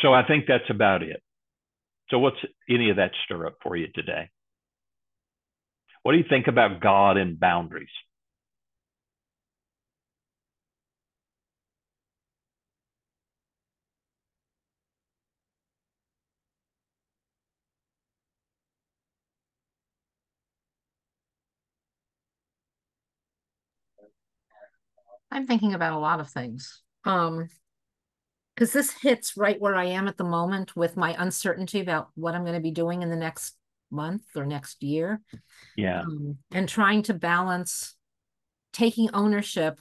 So 0.02 0.14
I 0.14 0.26
think 0.26 0.46
that's 0.48 0.70
about 0.70 1.04
it. 1.04 1.22
So, 2.10 2.20
what's 2.20 2.38
any 2.70 2.90
of 2.90 2.98
that 2.98 3.12
stir 3.26 3.46
up 3.46 3.58
for 3.62 3.76
you 3.76 3.88
today? 3.94 4.30
What 6.04 6.14
do 6.14 6.18
you 6.18 6.26
think 6.28 6.48
about 6.48 6.82
God 6.82 7.18
and 7.18 7.40
boundaries? 7.40 7.90
I'm 25.32 25.48
thinking 25.48 25.74
about 25.74 25.94
a 25.94 26.00
lot 26.00 26.20
of 26.20 26.30
things. 26.30 26.82
Um, 27.06 27.48
because 28.56 28.74
this 28.74 28.92
hits 28.92 29.38
right 29.38 29.60
where 29.62 29.76
I 29.76 29.86
am 29.86 30.10
at 30.10 30.18
the 30.18 30.26
moment 30.26 30.76
with 30.76 30.98
my 30.98 31.16
uncertainty 31.18 31.80
about 31.80 32.10
what 32.16 32.36
I'm 32.36 32.44
going 32.44 32.56
to 32.56 32.60
be 32.60 32.72
doing 32.72 33.02
in 33.02 33.10
the 33.10 33.16
next 33.16 33.56
month 33.90 34.24
or 34.36 34.46
next 34.46 34.84
year. 34.84 35.22
Yeah. 35.78 36.02
Um, 36.02 36.40
and 36.52 36.68
trying 36.68 37.04
to 37.04 37.14
balance 37.14 37.96
taking 38.74 39.12
ownership 39.14 39.80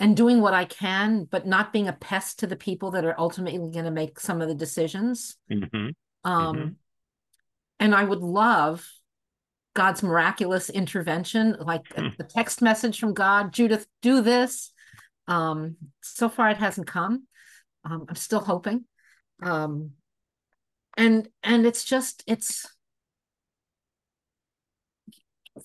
and 0.00 0.16
doing 0.16 0.40
what 0.40 0.52
I 0.52 0.64
can, 0.64 1.28
but 1.30 1.46
not 1.46 1.72
being 1.72 1.86
a 1.86 1.92
pest 1.92 2.40
to 2.40 2.48
the 2.48 2.56
people 2.56 2.90
that 2.90 3.04
are 3.04 3.14
ultimately 3.16 3.70
going 3.70 3.84
to 3.84 3.92
make 3.92 4.18
some 4.18 4.42
of 4.42 4.48
the 4.48 4.54
decisions. 4.56 5.36
Mm-hmm. 5.48 5.90
Um, 6.28 6.56
mm-hmm. 6.56 6.68
And 7.78 7.94
I 7.94 8.02
would 8.02 8.18
love 8.20 8.84
God's 9.74 10.02
miraculous 10.02 10.68
intervention, 10.68 11.56
like 11.58 11.82
a, 11.96 12.02
hmm. 12.02 12.08
a, 12.20 12.24
text 12.24 12.60
message 12.60 12.98
from 12.98 13.14
God, 13.14 13.52
Judith, 13.52 13.86
do 14.02 14.20
this. 14.20 14.70
Um, 15.28 15.76
so 16.02 16.28
far, 16.28 16.50
it 16.50 16.58
hasn't 16.58 16.86
come. 16.86 17.26
Um, 17.84 18.06
I'm 18.08 18.14
still 18.14 18.40
hoping. 18.40 18.84
Um, 19.42 19.92
and 20.96 21.28
and 21.42 21.64
it's 21.64 21.84
just 21.84 22.22
it's 22.26 22.66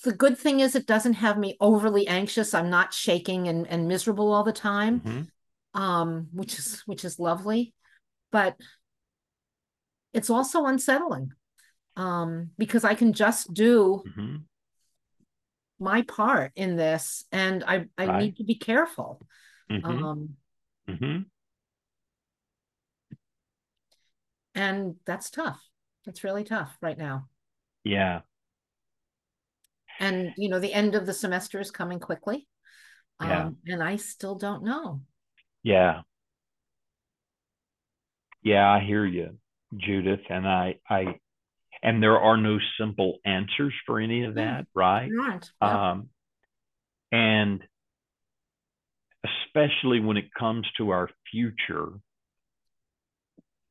the 0.03 0.13
good 0.13 0.37
thing 0.37 0.61
is 0.61 0.75
it 0.75 0.85
doesn't 0.85 1.13
have 1.13 1.37
me 1.37 1.57
overly 1.59 2.07
anxious. 2.07 2.53
I'm 2.53 2.69
not 2.69 2.93
shaking 2.93 3.47
and, 3.47 3.67
and 3.67 3.87
miserable 3.87 4.31
all 4.31 4.43
the 4.43 4.53
time. 4.53 5.01
Mm-hmm. 5.01 5.81
um, 5.81 6.27
which 6.31 6.57
is 6.57 6.81
which 6.85 7.03
is 7.03 7.19
lovely, 7.19 7.73
but 8.31 8.55
it's 10.13 10.29
also 10.29 10.65
unsettling 10.65 11.31
um, 11.97 12.51
because 12.57 12.85
I 12.85 12.93
can 12.93 13.11
just 13.11 13.53
do 13.53 14.03
mm-hmm. 14.07 14.35
my 15.79 16.03
part 16.03 16.51
in 16.55 16.77
this, 16.77 17.25
and 17.31 17.63
I 17.65 17.87
I 17.97 18.05
right. 18.05 18.21
need 18.21 18.37
to 18.37 18.43
be 18.43 18.55
careful. 18.55 19.25
Mm-hmm. 19.69 19.85
Um, 19.85 20.29
mm-hmm. 20.87 21.17
And 24.55 24.95
that's 25.05 25.29
tough. 25.29 25.61
That's 26.05 26.23
really 26.23 26.43
tough 26.43 26.75
right 26.81 26.97
now. 26.97 27.27
Yeah. 27.83 28.21
And 29.99 30.33
you 30.37 30.49
know, 30.49 30.59
the 30.59 30.73
end 30.73 30.95
of 30.95 31.05
the 31.05 31.13
semester 31.13 31.59
is 31.59 31.71
coming 31.71 31.99
quickly. 31.99 32.47
Yeah. 33.21 33.45
Um, 33.45 33.57
and 33.67 33.81
I 33.83 33.95
still 33.95 34.35
don't 34.35 34.63
know. 34.63 35.01
Yeah. 35.63 36.01
Yeah, 38.43 38.71
I 38.71 38.79
hear 38.79 39.05
you, 39.05 39.37
Judith. 39.75 40.21
And 40.29 40.47
I 40.47 40.75
I 40.87 41.19
and 41.83 42.01
there 42.01 42.19
are 42.19 42.37
no 42.37 42.57
simple 42.79 43.19
answers 43.25 43.73
for 43.85 43.99
any 43.99 44.23
of 44.23 44.35
that, 44.35 44.67
right? 44.73 45.09
Yeah. 45.61 45.89
Um 45.89 46.09
and 47.11 47.63
especially 49.23 49.99
when 49.99 50.17
it 50.17 50.33
comes 50.37 50.65
to 50.77 50.91
our 50.91 51.09
future. 51.31 51.89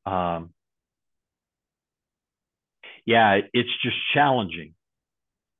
Um 0.05 0.53
yeah, 3.05 3.39
it's 3.53 3.69
just 3.81 3.95
challenging 4.13 4.73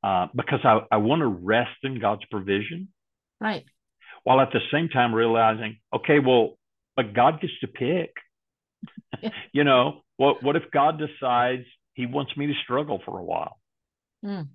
uh, 0.03 0.27
because 0.35 0.59
I, 0.63 0.81
I 0.91 0.97
want 0.97 1.21
to 1.21 1.27
rest 1.27 1.77
in 1.83 1.99
God's 1.99 2.25
provision. 2.29 2.89
Right. 3.39 3.65
While 4.23 4.41
at 4.41 4.51
the 4.51 4.59
same 4.71 4.89
time 4.89 5.15
realizing, 5.15 5.79
okay, 5.93 6.19
well, 6.19 6.57
but 6.95 7.13
God 7.13 7.39
gets 7.41 7.53
to 7.61 7.67
pick. 7.67 8.11
you 9.53 9.63
know, 9.63 10.01
what 10.17 10.43
what 10.43 10.55
if 10.55 10.63
God 10.71 10.99
decides 10.99 11.65
he 11.97 12.05
wants 12.05 12.37
me 12.37 12.45
to 12.45 12.53
struggle 12.63 13.01
for 13.03 13.17
a 13.17 13.23
while? 13.23 13.59
Mm. 14.23 14.49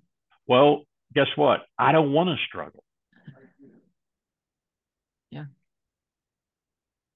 Well, 0.47 0.85
guess 1.13 1.27
what? 1.35 1.59
I 1.77 1.91
don't 1.91 2.13
want 2.13 2.29
to 2.29 2.45
struggle. 2.47 2.85
Yeah. 5.29 5.45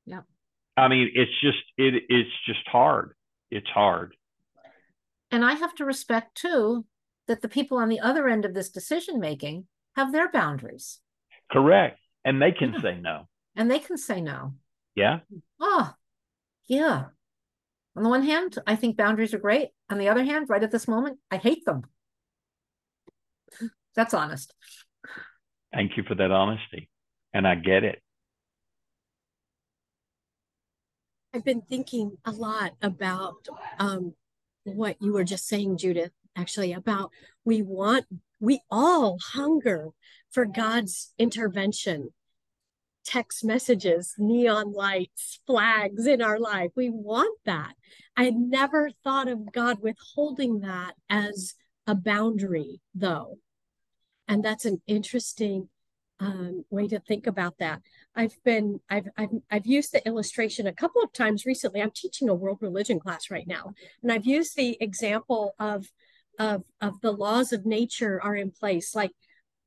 Yeah. 0.06 0.22
I 0.76 0.90
mean, 0.90 1.12
it's 1.16 1.32
just 1.42 1.58
it 1.78 2.04
it's 2.10 2.30
just 2.46 2.68
hard. 2.68 3.14
It's 3.50 3.70
hard. 3.70 4.16
And 5.32 5.46
I 5.46 5.54
have 5.54 5.74
to 5.76 5.86
respect 5.86 6.36
too 6.36 6.86
that 7.28 7.42
the 7.42 7.50
people 7.50 7.78
on 7.78 7.88
the 7.88 8.02
other 8.02 8.28
end 8.28 8.44
of 8.44 8.54
this 8.54 8.70
decision 8.70 9.22
making 9.22 9.68
have 9.96 10.12
their 10.12 10.30
boundaries. 10.30 11.00
Correct. 11.50 12.00
And 12.26 12.42
they 12.42 12.52
can 12.52 12.74
yeah. 12.74 12.82
say 12.82 13.00
no. 13.00 13.28
And 13.56 13.72
they 13.72 13.80
can 13.80 13.98
say 13.98 14.20
no. 14.20 14.56
Yeah. 14.94 15.20
Oh, 15.60 15.94
yeah. 16.68 17.06
On 17.98 18.04
the 18.04 18.10
one 18.10 18.24
hand, 18.24 18.60
I 18.68 18.76
think 18.76 18.96
boundaries 18.96 19.34
are 19.34 19.40
great. 19.40 19.70
On 19.90 19.98
the 19.98 20.10
other 20.10 20.24
hand, 20.24 20.50
right 20.50 20.62
at 20.62 20.70
this 20.70 20.88
moment, 20.88 21.18
I 21.32 21.38
hate 21.38 21.66
them. 21.66 21.82
That's 23.96 24.14
honest. 24.14 24.54
Thank 25.74 25.98
you 25.98 26.04
for 26.04 26.14
that 26.14 26.30
honesty. 26.30 26.90
And 27.34 27.48
I 27.48 27.56
get 27.56 27.84
it. 27.84 28.04
I've 31.34 31.44
been 31.44 31.62
thinking 31.62 32.18
a 32.24 32.32
lot 32.32 32.74
about 32.84 33.48
um, 33.80 34.14
what 34.64 34.98
you 35.02 35.14
were 35.14 35.24
just 35.24 35.48
saying, 35.48 35.78
Judith, 35.78 36.12
actually, 36.36 36.74
about 36.74 37.12
we 37.46 37.64
want, 37.64 38.06
we 38.40 38.62
all 38.70 39.18
hunger 39.34 39.90
for 40.30 40.46
God's 40.46 41.14
intervention. 41.18 42.10
Text 43.08 43.46
messages, 43.46 44.16
neon 44.18 44.74
lights, 44.74 45.40
flags 45.48 46.06
in 46.06 46.22
our 46.22 46.38
life. 46.38 46.72
We 46.76 46.90
want 46.90 47.40
that. 47.46 47.74
I 48.18 48.32
never 48.32 48.90
thought 49.06 49.30
of 49.30 49.54
God 49.54 49.78
withholding 49.82 50.60
that 50.60 50.96
as 51.10 51.54
a 51.88 51.96
boundary, 51.96 52.82
though. 52.94 53.38
And 54.28 54.44
that's 54.44 54.66
an 54.66 54.82
interesting 54.88 55.70
um, 56.20 56.66
way 56.70 56.90
to 56.90 57.00
think 57.00 57.28
about 57.28 57.60
that. 57.60 57.82
I've 58.14 58.36
been 58.44 58.82
I've, 58.90 59.08
I've 59.18 59.30
I've 59.50 59.66
used 59.66 59.94
the 59.94 60.06
illustration 60.06 60.68
a 60.68 60.74
couple 60.74 61.02
of 61.02 61.14
times 61.14 61.46
recently. 61.46 61.82
I'm 61.82 61.92
teaching 61.92 62.28
a 62.28 62.34
world 62.34 62.58
religion 62.60 63.00
class 63.00 63.32
right 63.32 63.48
now, 63.48 63.74
and 64.02 64.12
I've 64.12 64.26
used 64.26 64.58
the 64.58 64.78
example 64.82 65.54
of 65.60 65.86
of 66.40 66.64
of 66.82 67.00
the 67.02 67.12
laws 67.12 67.54
of 67.54 67.66
nature 67.66 68.20
are 68.22 68.36
in 68.36 68.52
place. 68.52 68.94
Like 68.94 69.12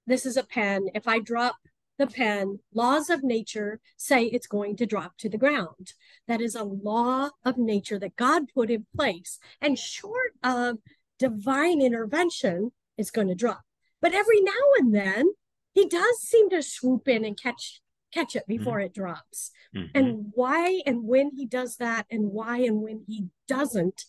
this 0.07 0.27
is 0.27 0.37
a 0.37 0.43
pen. 0.43 0.89
If 0.95 1.09
I 1.09 1.21
drop 1.21 1.57
the 2.01 2.07
pen, 2.07 2.59
laws 2.75 3.11
of 3.11 3.23
nature 3.23 3.79
say 3.99 4.25
it's 4.25 4.47
going 4.47 4.75
to 4.77 4.87
drop 4.87 5.19
to 5.19 5.29
the 5.29 5.39
ground. 5.39 5.93
That 6.27 6.41
is 6.41 6.55
a 6.55 6.65
law 6.65 7.29
of 7.45 7.59
nature 7.59 7.99
that 7.99 8.17
God 8.17 8.45
put 8.55 8.71
in 8.71 8.87
place, 8.97 9.39
and 9.61 9.79
short 9.79 10.33
of 10.43 10.79
divine 11.19 11.83
intervention, 11.83 12.73
it's 12.97 13.11
going 13.11 13.29
to 13.29 13.35
drop. 13.35 13.61
But 14.01 14.15
every 14.15 14.41
now 14.41 14.53
and 14.79 14.95
then 14.95 15.27
he 15.75 15.87
does 15.87 16.21
seem 16.21 16.49
to 16.51 16.63
swoop 16.63 17.07
in 17.07 17.25
and 17.25 17.41
catch 17.41 17.83
catch 18.13 18.35
it 18.35 18.47
before 18.49 18.79
mm-hmm. 18.79 18.87
it 18.87 18.95
drops. 18.95 19.51
Mm-hmm. 19.77 19.97
And 19.97 20.27
why 20.33 20.81
and 20.87 21.05
when 21.05 21.31
he 21.37 21.47
does 21.47 21.77
that 21.77 22.07
and 22.11 22.33
why 22.33 22.61
and 22.61 22.81
when 22.81 23.05
he 23.07 23.27
doesn't 23.47 24.07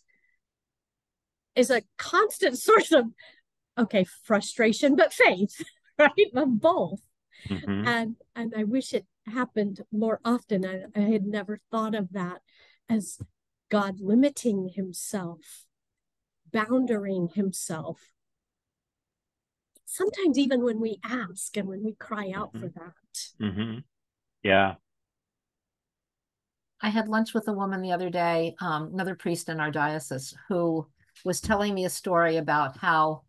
is 1.55 1.69
a 1.69 1.83
constant 1.97 2.57
source 2.67 2.93
of 2.93 3.07
okay, 3.77 4.05
frustration 4.23 4.95
but 4.95 5.13
faith, 5.13 5.61
right? 5.99 6.31
Of 6.33 6.61
both. 6.61 7.01
Mm-hmm. 7.47 7.87
And 7.87 8.15
and 8.35 8.53
I 8.57 8.63
wish 8.63 8.93
it 8.93 9.05
happened 9.25 9.81
more 9.91 10.19
often. 10.23 10.65
I, 10.65 10.83
I 10.95 11.03
had 11.03 11.25
never 11.25 11.59
thought 11.71 11.95
of 11.95 12.11
that 12.13 12.41
as 12.89 13.19
God 13.69 13.99
limiting 13.99 14.69
himself, 14.75 15.65
boundering 16.51 17.29
himself 17.33 18.11
sometimes 19.91 20.37
even 20.37 20.63
when 20.63 20.79
we 20.79 20.99
ask 21.03 21.57
and 21.57 21.67
when 21.67 21.83
we 21.83 21.93
cry 21.95 22.31
out 22.33 22.53
mm-hmm. 22.53 22.61
for 22.61 22.69
that. 22.69 23.43
Mm-hmm. 23.45 23.79
Yeah. 24.41 24.75
I 26.81 26.89
had 26.89 27.09
lunch 27.09 27.33
with 27.33 27.47
a 27.49 27.53
woman 27.53 27.81
the 27.81 27.91
other 27.91 28.09
day, 28.09 28.55
um, 28.61 28.91
another 28.93 29.15
priest 29.15 29.49
in 29.49 29.59
our 29.59 29.69
diocese, 29.69 30.33
who 30.47 30.87
was 31.25 31.41
telling 31.41 31.75
me 31.75 31.83
a 31.83 31.89
story 31.89 32.37
about 32.37 32.77
how 32.77 33.23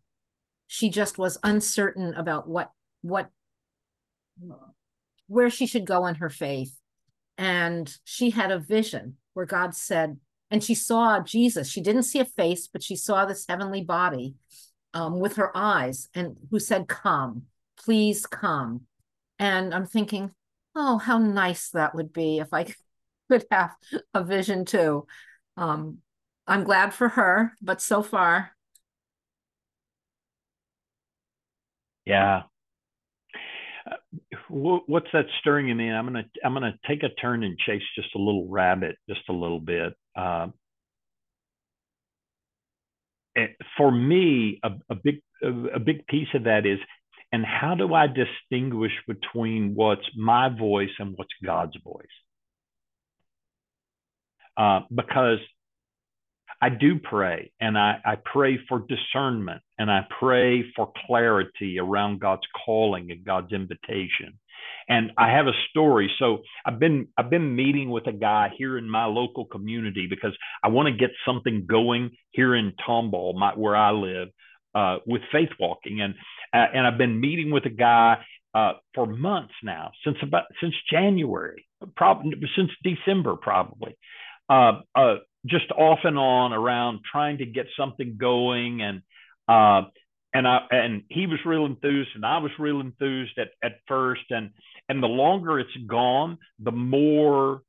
she 0.67 0.89
just 0.89 1.17
was 1.17 1.37
uncertain 1.43 2.13
about 2.15 2.47
what 2.47 2.71
what 3.01 3.29
where 5.27 5.49
she 5.49 5.65
should 5.65 5.85
go 5.85 6.05
in 6.05 6.15
her 6.15 6.29
faith 6.29 6.77
and 7.37 7.97
she 8.03 8.29
had 8.29 8.51
a 8.51 8.59
vision 8.59 9.17
where 9.33 9.45
god 9.45 9.73
said 9.73 10.17
and 10.51 10.63
she 10.63 10.75
saw 10.75 11.19
jesus 11.19 11.69
she 11.69 11.81
didn't 11.81 12.03
see 12.03 12.19
a 12.19 12.25
face 12.25 12.67
but 12.67 12.83
she 12.83 12.95
saw 12.95 13.25
this 13.25 13.45
heavenly 13.47 13.81
body 13.81 14.35
um, 14.93 15.19
with 15.19 15.35
her 15.37 15.55
eyes 15.55 16.09
and 16.13 16.37
who 16.51 16.59
said, 16.59 16.87
Come, 16.87 17.43
please 17.77 18.25
come. 18.25 18.81
And 19.39 19.73
I'm 19.73 19.85
thinking, 19.85 20.31
oh, 20.75 20.97
how 20.97 21.17
nice 21.17 21.69
that 21.71 21.95
would 21.95 22.13
be 22.13 22.39
if 22.39 22.53
I 22.53 22.73
could 23.29 23.45
have 23.51 23.71
a 24.13 24.23
vision 24.23 24.65
too. 24.65 25.07
Um, 25.57 25.99
I'm 26.47 26.63
glad 26.63 26.93
for 26.93 27.09
her, 27.09 27.53
but 27.61 27.81
so 27.81 28.03
far. 28.03 28.51
Yeah. 32.05 32.43
What's 34.55 35.07
that 35.13 35.25
stirring 35.39 35.69
in 35.69 35.77
me? 35.77 35.89
I'm 35.89 36.05
gonna 36.05 36.25
I'm 36.45 36.53
gonna 36.53 36.77
take 36.87 37.01
a 37.01 37.09
turn 37.09 37.43
and 37.43 37.57
chase 37.57 37.81
just 37.95 38.13
a 38.15 38.19
little 38.19 38.47
rabbit, 38.47 38.97
just 39.09 39.21
a 39.27 39.33
little 39.33 39.59
bit. 39.59 39.95
Uh, 40.15 40.47
for 43.77 43.91
me, 43.91 44.59
a, 44.63 44.71
a 44.91 44.95
big 44.95 45.21
a 45.41 45.79
big 45.79 46.05
piece 46.05 46.27
of 46.35 46.43
that 46.43 46.67
is, 46.67 46.77
and 47.31 47.43
how 47.43 47.73
do 47.73 47.95
I 47.95 48.05
distinguish 48.05 48.91
between 49.07 49.73
what's 49.73 50.07
my 50.15 50.49
voice 50.49 50.91
and 50.99 51.13
what's 51.17 51.33
God's 51.43 51.75
voice? 51.83 52.05
Uh, 54.55 54.81
because 54.93 55.39
I 56.61 56.69
do 56.69 56.99
pray, 56.99 57.51
and 57.59 57.75
I, 57.75 57.99
I 58.05 58.17
pray 58.23 58.59
for 58.69 58.85
discernment, 58.87 59.63
and 59.79 59.89
I 59.89 60.05
pray 60.19 60.63
for 60.75 60.93
clarity 61.07 61.79
around 61.79 62.19
God's 62.19 62.47
calling 62.65 63.09
and 63.09 63.25
God's 63.25 63.51
invitation. 63.51 64.39
And 64.87 65.11
I 65.17 65.31
have 65.31 65.47
a 65.47 65.53
story. 65.69 66.11
So 66.19 66.39
I've 66.65 66.79
been 66.79 67.07
I've 67.17 67.29
been 67.29 67.55
meeting 67.55 67.89
with 67.89 68.07
a 68.07 68.11
guy 68.11 68.49
here 68.57 68.77
in 68.77 68.89
my 68.89 69.05
local 69.05 69.45
community 69.45 70.07
because 70.09 70.35
I 70.63 70.69
want 70.69 70.87
to 70.87 70.93
get 70.93 71.11
something 71.25 71.65
going 71.69 72.11
here 72.31 72.55
in 72.55 72.73
Tomball, 72.87 73.35
my, 73.35 73.51
where 73.55 73.75
I 73.75 73.91
live, 73.91 74.29
uh, 74.75 74.97
with 75.05 75.21
faith 75.31 75.49
walking. 75.59 76.01
And 76.01 76.15
uh, 76.53 76.67
and 76.73 76.85
I've 76.85 76.97
been 76.97 77.19
meeting 77.19 77.51
with 77.51 77.65
a 77.65 77.69
guy 77.69 78.17
uh, 78.53 78.73
for 78.93 79.05
months 79.05 79.53
now, 79.63 79.91
since 80.03 80.17
about 80.21 80.45
since 80.61 80.75
January, 80.91 81.65
probably 81.95 82.33
since 82.55 82.71
December, 82.83 83.35
probably. 83.35 83.97
Uh, 84.49 84.81
uh, 84.95 85.15
just 85.45 85.71
off 85.71 85.99
and 86.03 86.17
on 86.17 86.53
around 86.53 86.99
trying 87.09 87.37
to 87.39 87.45
get 87.45 87.65
something 87.77 88.17
going 88.19 88.81
and 88.81 89.01
uh, 89.47 89.87
and 90.33 90.47
I 90.47 90.59
and 90.71 91.03
he 91.09 91.27
was 91.27 91.39
real 91.45 91.65
enthused 91.65 92.09
and 92.15 92.25
I 92.25 92.37
was 92.39 92.51
real 92.59 92.81
enthused 92.81 93.37
at, 93.37 93.49
at 93.63 93.73
first 93.87 94.23
and 94.29 94.51
and 94.89 95.01
the 95.01 95.07
longer 95.07 95.59
it's 95.59 95.69
gone 95.87 96.37
the 96.59 96.71
more 96.71 97.61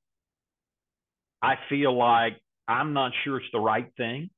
I 1.42 1.56
feel 1.68 1.96
like 1.96 2.40
I'm 2.66 2.94
not 2.94 3.12
sure 3.24 3.36
it's 3.36 3.46
the 3.52 3.60
right 3.60 3.90
thing. 3.96 4.30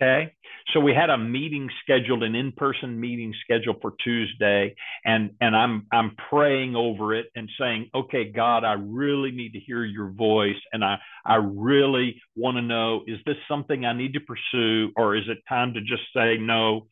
Okay. 0.00 0.34
So 0.72 0.80
we 0.80 0.94
had 0.94 1.10
a 1.10 1.18
meeting 1.18 1.68
scheduled, 1.82 2.22
an 2.22 2.34
in-person 2.34 2.98
meeting 2.98 3.34
scheduled 3.44 3.76
for 3.82 3.92
Tuesday, 4.02 4.74
and 5.04 5.32
and 5.40 5.54
I'm 5.54 5.86
I'm 5.92 6.16
praying 6.30 6.74
over 6.74 7.14
it 7.14 7.26
and 7.36 7.48
saying, 7.60 7.90
okay, 7.94 8.32
God, 8.32 8.64
I 8.64 8.72
really 8.72 9.30
need 9.30 9.52
to 9.52 9.60
hear 9.60 9.84
your 9.84 10.10
voice, 10.10 10.56
and 10.72 10.82
I 10.84 10.96
I 11.26 11.36
really 11.36 12.20
want 12.34 12.56
to 12.56 12.62
know, 12.62 13.02
is 13.06 13.18
this 13.26 13.36
something 13.46 13.84
I 13.84 13.92
need 13.92 14.14
to 14.14 14.20
pursue, 14.20 14.92
or 14.96 15.14
is 15.14 15.24
it 15.28 15.38
time 15.48 15.74
to 15.74 15.80
just 15.80 16.02
say 16.16 16.36
no? 16.38 16.86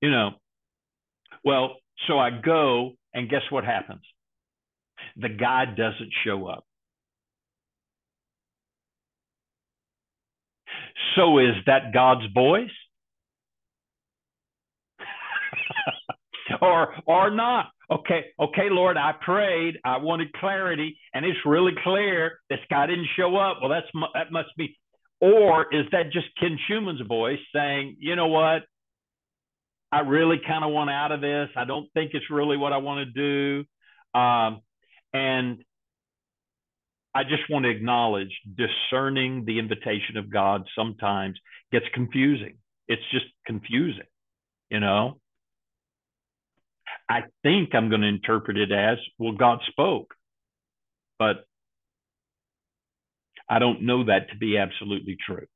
You 0.00 0.10
know. 0.10 0.30
Well, 1.44 1.76
so 2.06 2.18
I 2.18 2.30
go, 2.30 2.92
and 3.14 3.28
guess 3.28 3.42
what 3.50 3.64
happens? 3.64 4.02
The 5.16 5.28
guy 5.28 5.64
doesn't 5.64 6.12
show 6.24 6.46
up. 6.46 6.64
So 11.16 11.38
is 11.38 11.54
that 11.66 11.92
God's 11.92 12.26
voice? 12.32 12.70
or 16.62 16.94
or 17.06 17.30
not? 17.30 17.70
Okay, 17.90 18.26
okay, 18.38 18.68
Lord, 18.70 18.96
I 18.96 19.12
prayed, 19.20 19.78
I 19.84 19.96
wanted 19.96 20.32
clarity, 20.34 20.96
and 21.12 21.24
it's 21.24 21.38
really 21.44 21.72
clear 21.82 22.38
this 22.48 22.60
guy 22.70 22.86
didn't 22.86 23.08
show 23.16 23.36
up. 23.36 23.58
Well, 23.60 23.70
that's 23.70 23.86
that 24.14 24.30
must 24.30 24.50
be. 24.56 24.78
Or 25.20 25.66
is 25.74 25.86
that 25.92 26.12
just 26.12 26.26
Ken 26.38 26.56
Shuman's 26.68 27.06
voice 27.06 27.40
saying, 27.54 27.96
you 27.98 28.16
know 28.16 28.28
what? 28.28 28.62
I 29.92 30.00
really 30.00 30.40
kind 30.46 30.64
of 30.64 30.70
want 30.70 30.90
out 30.90 31.12
of 31.12 31.20
this. 31.20 31.48
I 31.56 31.64
don't 31.64 31.88
think 31.94 32.12
it's 32.14 32.30
really 32.30 32.56
what 32.56 32.72
I 32.72 32.78
want 32.78 33.08
to 33.08 33.64
do. 34.14 34.18
Um, 34.18 34.60
and 35.12 35.64
I 37.14 37.24
just 37.24 37.50
want 37.50 37.64
to 37.64 37.70
acknowledge 37.70 38.30
discerning 38.56 39.44
the 39.44 39.58
invitation 39.58 40.16
of 40.16 40.30
God 40.30 40.62
sometimes 40.76 41.38
gets 41.72 41.86
confusing. 41.92 42.58
It's 42.86 43.02
just 43.10 43.26
confusing, 43.46 44.06
you 44.68 44.80
know? 44.80 45.20
I 47.08 47.22
think 47.42 47.74
I'm 47.74 47.88
going 47.88 48.02
to 48.02 48.06
interpret 48.06 48.56
it 48.56 48.70
as, 48.70 48.98
well, 49.18 49.32
God 49.32 49.58
spoke, 49.68 50.14
but 51.18 51.44
I 53.48 53.58
don't 53.58 53.82
know 53.82 54.04
that 54.04 54.30
to 54.30 54.36
be 54.36 54.58
absolutely 54.58 55.16
true. 55.26 55.46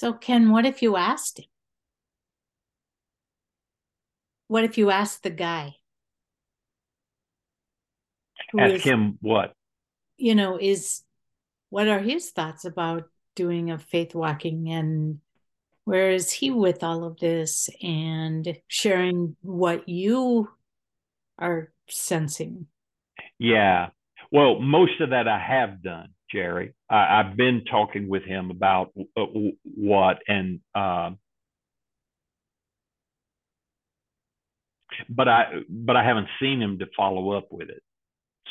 So, 0.00 0.14
Ken, 0.14 0.48
what 0.50 0.64
if 0.64 0.80
you 0.80 0.96
asked 0.96 1.40
him? 1.40 1.44
What 4.48 4.64
if 4.64 4.78
you 4.78 4.90
ask 4.90 5.20
the 5.20 5.28
guy? 5.28 5.74
Ask 8.58 8.76
is, 8.76 8.82
him 8.82 9.18
what? 9.20 9.52
You 10.16 10.34
know, 10.34 10.58
is 10.58 11.02
what 11.68 11.86
are 11.86 11.98
his 11.98 12.30
thoughts 12.30 12.64
about 12.64 13.10
doing 13.36 13.70
a 13.70 13.76
faith 13.76 14.14
walking 14.14 14.70
and 14.70 15.18
where 15.84 16.12
is 16.12 16.32
he 16.32 16.50
with 16.50 16.82
all 16.82 17.04
of 17.04 17.18
this 17.18 17.68
and 17.82 18.56
sharing 18.68 19.36
what 19.42 19.86
you 19.86 20.48
are 21.38 21.74
sensing? 21.90 22.68
Yeah. 23.38 23.90
Well, 24.32 24.60
most 24.60 24.98
of 25.02 25.10
that 25.10 25.28
I 25.28 25.38
have 25.38 25.82
done, 25.82 26.14
Jerry. 26.32 26.72
I, 26.90 27.22
have 27.24 27.36
been 27.36 27.64
talking 27.70 28.08
with 28.08 28.24
him 28.24 28.50
about 28.50 28.92
uh, 29.16 29.24
what, 29.62 30.18
and 30.26 30.60
uh, 30.74 31.10
but 35.08 35.28
I 35.28 35.44
but 35.68 35.96
I 35.96 36.04
haven't 36.04 36.28
seen 36.40 36.60
him 36.60 36.78
to 36.80 36.86
follow 36.96 37.32
up 37.32 37.48
with 37.50 37.70
it. 37.70 37.82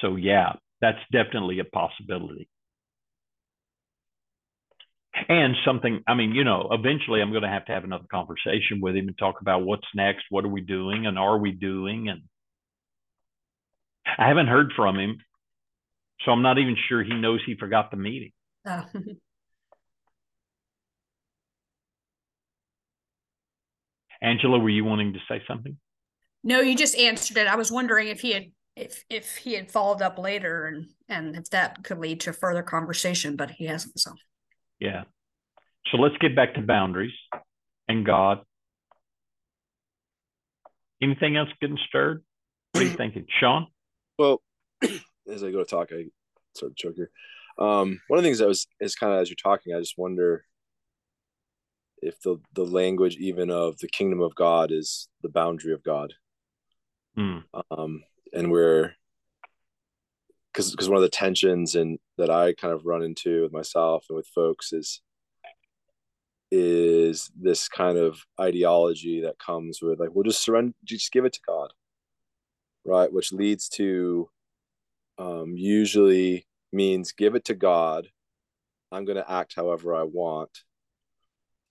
So 0.02 0.16
yeah, 0.16 0.54
that's 0.82 1.00
definitely 1.12 1.60
a 1.60 1.66
possibility. 1.66 2.48
And 5.28 5.56
something, 5.66 6.02
I 6.08 6.14
mean, 6.14 6.34
you 6.34 6.46
know, 6.46 6.70
eventually 6.72 7.22
I'm 7.22 7.32
going 7.32 7.44
to 7.44 7.50
have 7.50 7.66
to 7.66 7.74
have 7.74 7.84
another 7.84 8.06
conversation 8.10 8.80
with 8.80 8.96
him 8.96 9.08
and 9.08 9.18
talk 9.18 9.42
about 9.42 9.64
what's 9.64 9.88
next, 9.94 10.26
what 10.30 10.46
are 10.46 10.50
we 10.50 10.62
doing, 10.62 11.08
and 11.08 11.20
are 11.20 11.38
we 11.38 11.52
doing? 11.52 12.08
And 12.08 12.22
I 14.18 14.28
haven't 14.28 14.48
heard 14.48 14.72
from 14.76 14.98
him, 14.98 15.18
so 16.26 16.32
I'm 16.32 16.42
not 16.42 16.58
even 16.58 16.76
sure 16.88 17.04
he 17.04 17.14
knows 17.14 17.42
he 17.46 17.56
forgot 17.56 17.92
the 17.92 17.98
meeting. 17.98 18.32
Oh. 18.68 18.86
Angela, 24.22 24.60
were 24.60 24.70
you 24.70 24.84
wanting 24.84 25.14
to 25.14 25.20
say 25.30 25.42
something? 25.48 25.78
No, 26.44 26.60
you 26.60 26.76
just 26.76 26.98
answered 26.98 27.38
it. 27.38 27.48
I 27.48 27.56
was 27.56 27.72
wondering 27.72 28.10
if 28.10 28.20
he 28.20 28.34
had 28.34 28.48
if 28.76 29.04
if 29.10 29.38
he 29.38 29.54
had 29.54 29.72
followed 29.72 30.02
up 30.02 30.18
later 30.18 30.68
and 30.68 30.88
and 31.08 31.36
if 31.36 31.50
that 31.52 31.84
could 31.84 32.00
lead 32.00 32.22
to 32.22 32.34
further 32.34 32.64
conversation, 32.64 33.36
but 33.36 33.52
he 33.52 33.66
hasn't. 33.66 34.00
So 34.00 34.12
yeah. 34.80 35.04
So 35.92 35.98
let's 35.98 36.18
get 36.18 36.36
back 36.36 36.56
to 36.56 36.62
boundaries 36.62 37.14
and 37.88 38.06
God. 38.06 38.40
Anything 41.02 41.38
else 41.38 41.50
getting 41.62 41.80
stirred? 41.88 42.24
What 42.74 42.84
are 42.84 42.88
you 42.88 42.94
thinking, 42.98 43.26
Sean? 43.40 43.68
Well, 44.18 44.42
as 45.30 45.44
I 45.44 45.52
go 45.52 45.60
to 45.60 45.66
talk, 45.66 45.90
I 45.92 46.06
sort 46.56 46.72
of 46.72 46.78
choke 46.78 46.96
here. 46.96 47.12
Um, 47.58 48.00
one 48.08 48.18
of 48.18 48.24
the 48.24 48.28
things 48.28 48.40
that 48.40 48.48
was 48.48 48.68
is 48.80 48.96
kind 48.96 49.14
of 49.14 49.20
as 49.20 49.30
you're 49.30 49.36
talking, 49.36 49.74
I 49.74 49.80
just 49.80 49.98
wonder 49.98 50.46
if 52.02 52.20
the 52.22 52.38
the 52.54 52.66
language 52.66 53.18
even 53.18 53.50
of 53.50 53.78
the 53.80 53.88
kingdom 53.88 54.22
of 54.22 54.36
God 54.36 54.72
is 54.72 55.10
the 55.22 55.30
boundary 55.30 55.74
of 55.74 55.84
God. 55.84 56.14
Mm. 57.18 57.44
Um, 57.72 58.04
and 58.34 58.52
we're 58.52 58.94
because 60.54 60.72
because 60.72 60.90
one 60.90 60.98
of 60.98 61.04
the 61.04 61.10
tensions 61.10 61.76
and 61.76 62.00
that 62.18 62.30
I 62.30 62.54
kind 62.54 62.74
of 62.74 62.86
run 62.86 63.04
into 63.04 63.44
with 63.44 63.52
myself 63.52 64.06
and 64.10 64.16
with 64.16 64.28
folks 64.28 64.74
is 64.74 65.02
is 66.52 67.30
this 67.40 67.68
kind 67.68 67.98
of 67.98 68.20
ideology 68.40 69.22
that 69.22 69.38
comes 69.38 69.82
with 69.82 70.00
like 70.00 70.10
we'll 70.14 70.24
just 70.24 70.44
surrender 70.44 70.74
just 70.84 71.12
give 71.12 71.26
it 71.26 71.34
to 71.34 71.40
God 71.48 71.72
right 72.84 73.12
which 73.14 73.32
leads 73.32 73.70
to 73.70 74.30
um, 75.20 75.56
usually 75.56 76.48
means 76.74 77.12
give 77.12 77.36
it 77.36 77.46
to 77.46 77.56
God 77.56 78.08
I'm 78.92 79.06
going 79.06 79.18
to 79.18 79.32
act 79.32 79.54
however 79.56 79.94
I 79.94 80.04
want 80.04 80.64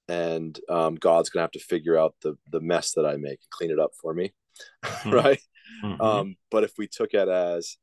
and 0.08 0.58
um, 0.68 0.94
God's 0.94 1.30
going 1.30 1.40
to 1.40 1.44
have 1.44 1.50
to 1.52 1.58
figure 1.61 1.98
out 1.98 2.14
the 2.22 2.37
the 2.48 2.61
mess 2.61 2.92
that 2.92 3.04
I 3.04 3.16
make 3.16 3.40
and 3.42 3.50
clean 3.50 3.70
it 3.70 3.80
up 3.80 3.90
for 4.00 4.14
me 4.14 4.32
mm-hmm. 4.84 5.11
right 5.12 5.40
mm-hmm. 5.84 6.00
um 6.00 6.37
but 6.50 6.64
if 6.64 6.72
we 6.78 6.87
took 6.87 7.14
it 7.14 7.28
as 7.28 7.76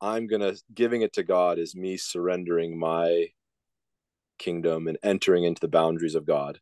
i'm 0.00 0.26
gonna 0.26 0.54
giving 0.74 1.02
it 1.02 1.12
to 1.12 1.22
god 1.22 1.58
is 1.58 1.74
me 1.74 1.96
surrendering 1.96 2.78
my 2.78 3.26
kingdom 4.38 4.88
and 4.88 4.98
entering 5.02 5.44
into 5.44 5.60
the 5.60 5.68
boundaries 5.68 6.14
of 6.14 6.26
god 6.26 6.58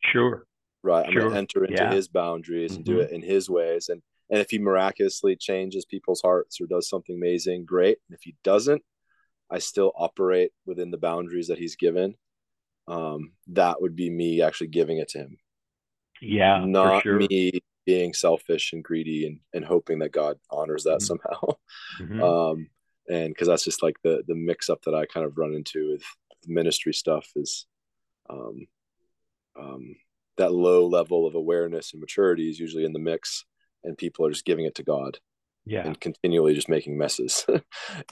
sure 0.00 0.46
right 0.82 1.06
i'm 1.06 1.12
sure. 1.12 1.22
gonna 1.22 1.36
enter 1.36 1.64
into 1.64 1.82
yeah. 1.82 1.92
his 1.92 2.08
boundaries 2.08 2.76
and 2.76 2.84
mm-hmm. 2.84 2.96
do 2.96 3.00
it 3.00 3.12
in 3.12 3.22
his 3.22 3.48
ways 3.48 3.88
and 3.88 4.02
and 4.30 4.40
if 4.40 4.50
he 4.50 4.58
miraculously 4.58 5.36
changes 5.36 5.84
people's 5.84 6.20
hearts 6.20 6.60
or 6.60 6.66
does 6.66 6.88
something 6.88 7.16
amazing 7.16 7.64
great 7.64 7.98
and 8.08 8.16
if 8.16 8.22
he 8.22 8.34
doesn't 8.44 8.82
i 9.50 9.58
still 9.58 9.92
operate 9.96 10.52
within 10.66 10.90
the 10.90 10.98
boundaries 10.98 11.48
that 11.48 11.58
he's 11.58 11.76
given 11.76 12.14
um 12.86 13.32
that 13.48 13.80
would 13.80 13.96
be 13.96 14.10
me 14.10 14.42
actually 14.42 14.66
giving 14.66 14.98
it 14.98 15.08
to 15.08 15.18
him 15.18 15.36
yeah 16.20 16.64
not 16.64 17.02
sure. 17.02 17.18
me 17.18 17.60
being 17.88 18.12
selfish 18.12 18.74
and 18.74 18.84
greedy 18.84 19.26
and, 19.26 19.40
and 19.54 19.64
hoping 19.64 20.00
that 20.00 20.12
God 20.12 20.38
honors 20.50 20.84
that 20.84 21.00
mm-hmm. 21.00 21.06
somehow. 21.06 21.40
Mm-hmm. 21.98 22.22
Um, 22.28 22.68
and 23.08 23.34
cause 23.34 23.48
that's 23.48 23.64
just 23.64 23.82
like 23.82 23.96
the, 24.04 24.22
the 24.28 24.34
mix 24.34 24.68
up 24.68 24.82
that 24.82 24.94
I 24.94 25.06
kind 25.06 25.24
of 25.24 25.38
run 25.38 25.54
into 25.54 25.92
with 25.92 26.02
ministry 26.46 26.92
stuff 26.92 27.26
is, 27.34 27.64
um, 28.28 28.66
um, 29.58 29.96
that 30.36 30.52
low 30.52 30.86
level 30.86 31.26
of 31.26 31.34
awareness 31.34 31.94
and 31.94 32.00
maturity 32.00 32.50
is 32.50 32.60
usually 32.60 32.84
in 32.84 32.92
the 32.92 32.98
mix 32.98 33.46
and 33.84 33.96
people 33.96 34.26
are 34.26 34.30
just 34.30 34.44
giving 34.44 34.64
it 34.64 34.74
to 34.76 34.82
God 34.82 35.18
yeah. 35.68 35.86
and 35.86 36.00
continually 36.00 36.54
just 36.54 36.68
making 36.68 36.98
messes. 36.98 37.44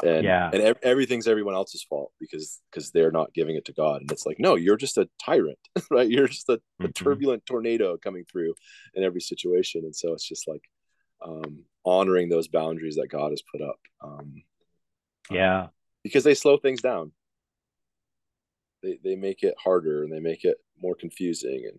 And 0.03 0.25
yeah. 0.25 0.51
and 0.53 0.63
ev- 0.63 0.79
everything's 0.83 1.27
everyone 1.27 1.55
else's 1.55 1.83
fault 1.83 2.13
because 2.21 2.61
because 2.71 2.91
they're 2.91 3.11
not 3.11 3.33
giving 3.33 3.57
it 3.57 3.65
to 3.67 3.73
god. 3.73 4.03
And 4.03 4.13
it's 4.13 4.27
like 4.27 4.39
no 4.39 4.55
you're 4.55 4.77
just 4.77 4.99
a 4.99 5.09
tyrant 5.25 5.59
right? 5.91 6.09
You're 6.09 6.29
just 6.29 6.49
a, 6.49 6.57
mm-hmm. 6.57 6.87
a, 6.87 6.89
turbulent 6.93 7.47
tornado 7.47 7.97
coming 7.97 8.25
through 8.31 8.55
in 8.95 9.05
every 9.05 9.21
situation. 9.21 9.83
And 9.85 9.95
so 9.95 10.13
it's 10.13 10.27
just 10.27 10.49
like 10.49 10.63
um 11.25 11.65
honoring 11.85 12.29
those 12.29 12.49
boundaries 12.49 12.97
that 12.97 13.09
god 13.09 13.31
has 13.31 13.43
put 13.51 13.63
up 13.63 13.79
um 14.03 14.43
yeah. 15.31 15.63
um, 15.63 15.69
because 16.03 16.25
they 16.25 16.35
slow 16.35 16.57
things 16.59 16.83
down. 16.83 17.13
They 18.83 18.99
they 19.03 19.17
make 19.17 19.43
it 19.43 19.55
harder 19.63 20.05
and 20.05 20.13
they 20.13 20.21
make 20.21 20.45
it 20.45 20.59
more 20.81 20.95
confusing 20.95 21.71
and 21.71 21.79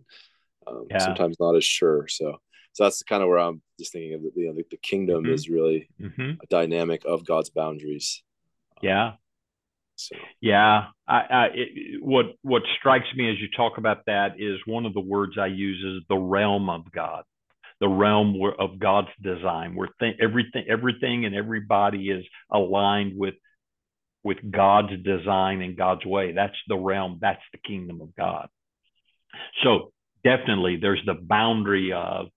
um, 0.68 0.88
yeah. 0.90 0.98
sometimes 1.00 1.38
not 1.40 1.56
as 1.56 1.64
sure. 1.64 2.08
So 2.08 2.40
so 2.78 2.84
that's 2.84 3.02
kind 3.02 3.24
of 3.24 3.30
where 3.30 3.40
I'm 3.40 3.60
just 3.80 3.92
thinking 3.92 4.14
of 4.14 4.22
the, 4.22 4.32
you 4.36 4.46
know, 4.50 4.54
the, 4.54 4.64
the 4.70 4.78
kingdom 4.78 5.24
mm-hmm. 5.24 5.34
is 5.34 5.50
really 5.50 5.90
mm-hmm. 6.00 6.34
a 6.40 6.46
dynamic 6.48 7.06
of 7.06 7.26
God's 7.26 7.50
boundaries. 7.50 8.22
Yeah. 8.84 9.14
So. 9.96 10.16
Yeah, 10.42 10.90
I, 11.08 11.18
I 11.18 11.46
it, 11.56 12.04
what 12.04 12.26
what 12.44 12.62
strikes 12.78 13.08
me 13.16 13.32
as 13.32 13.40
you 13.40 13.48
talk 13.58 13.80
about 13.80 14.06
that 14.06 14.36
is 14.38 14.60
one 14.68 14.86
of 14.86 14.94
the 14.94 15.00
words 15.00 15.40
I 15.40 15.48
use 15.48 15.84
is 15.84 16.06
the 16.08 16.18
realm 16.20 16.70
of 16.70 16.92
God, 16.92 17.24
the 17.80 17.88
realm 17.88 18.40
of 18.60 18.78
God's 18.78 19.08
design, 19.24 19.74
where 19.74 19.90
th- 20.00 20.18
everything, 20.22 20.66
everything, 20.70 21.26
and 21.26 21.34
everybody 21.34 22.12
is 22.12 22.24
aligned 22.52 23.18
with 23.18 23.34
with 24.24 24.38
God's 24.52 25.02
design 25.04 25.64
and 25.64 25.76
God's 25.76 26.06
way. 26.06 26.32
That's 26.32 26.58
the 26.68 26.78
realm. 26.78 27.18
That's 27.20 27.42
the 27.52 27.58
kingdom 27.58 28.00
of 28.02 28.16
God. 28.16 28.50
So 29.64 29.94
definitely, 30.24 30.78
there's 30.80 31.02
the 31.08 31.16
boundary 31.16 31.92
of, 31.92 32.28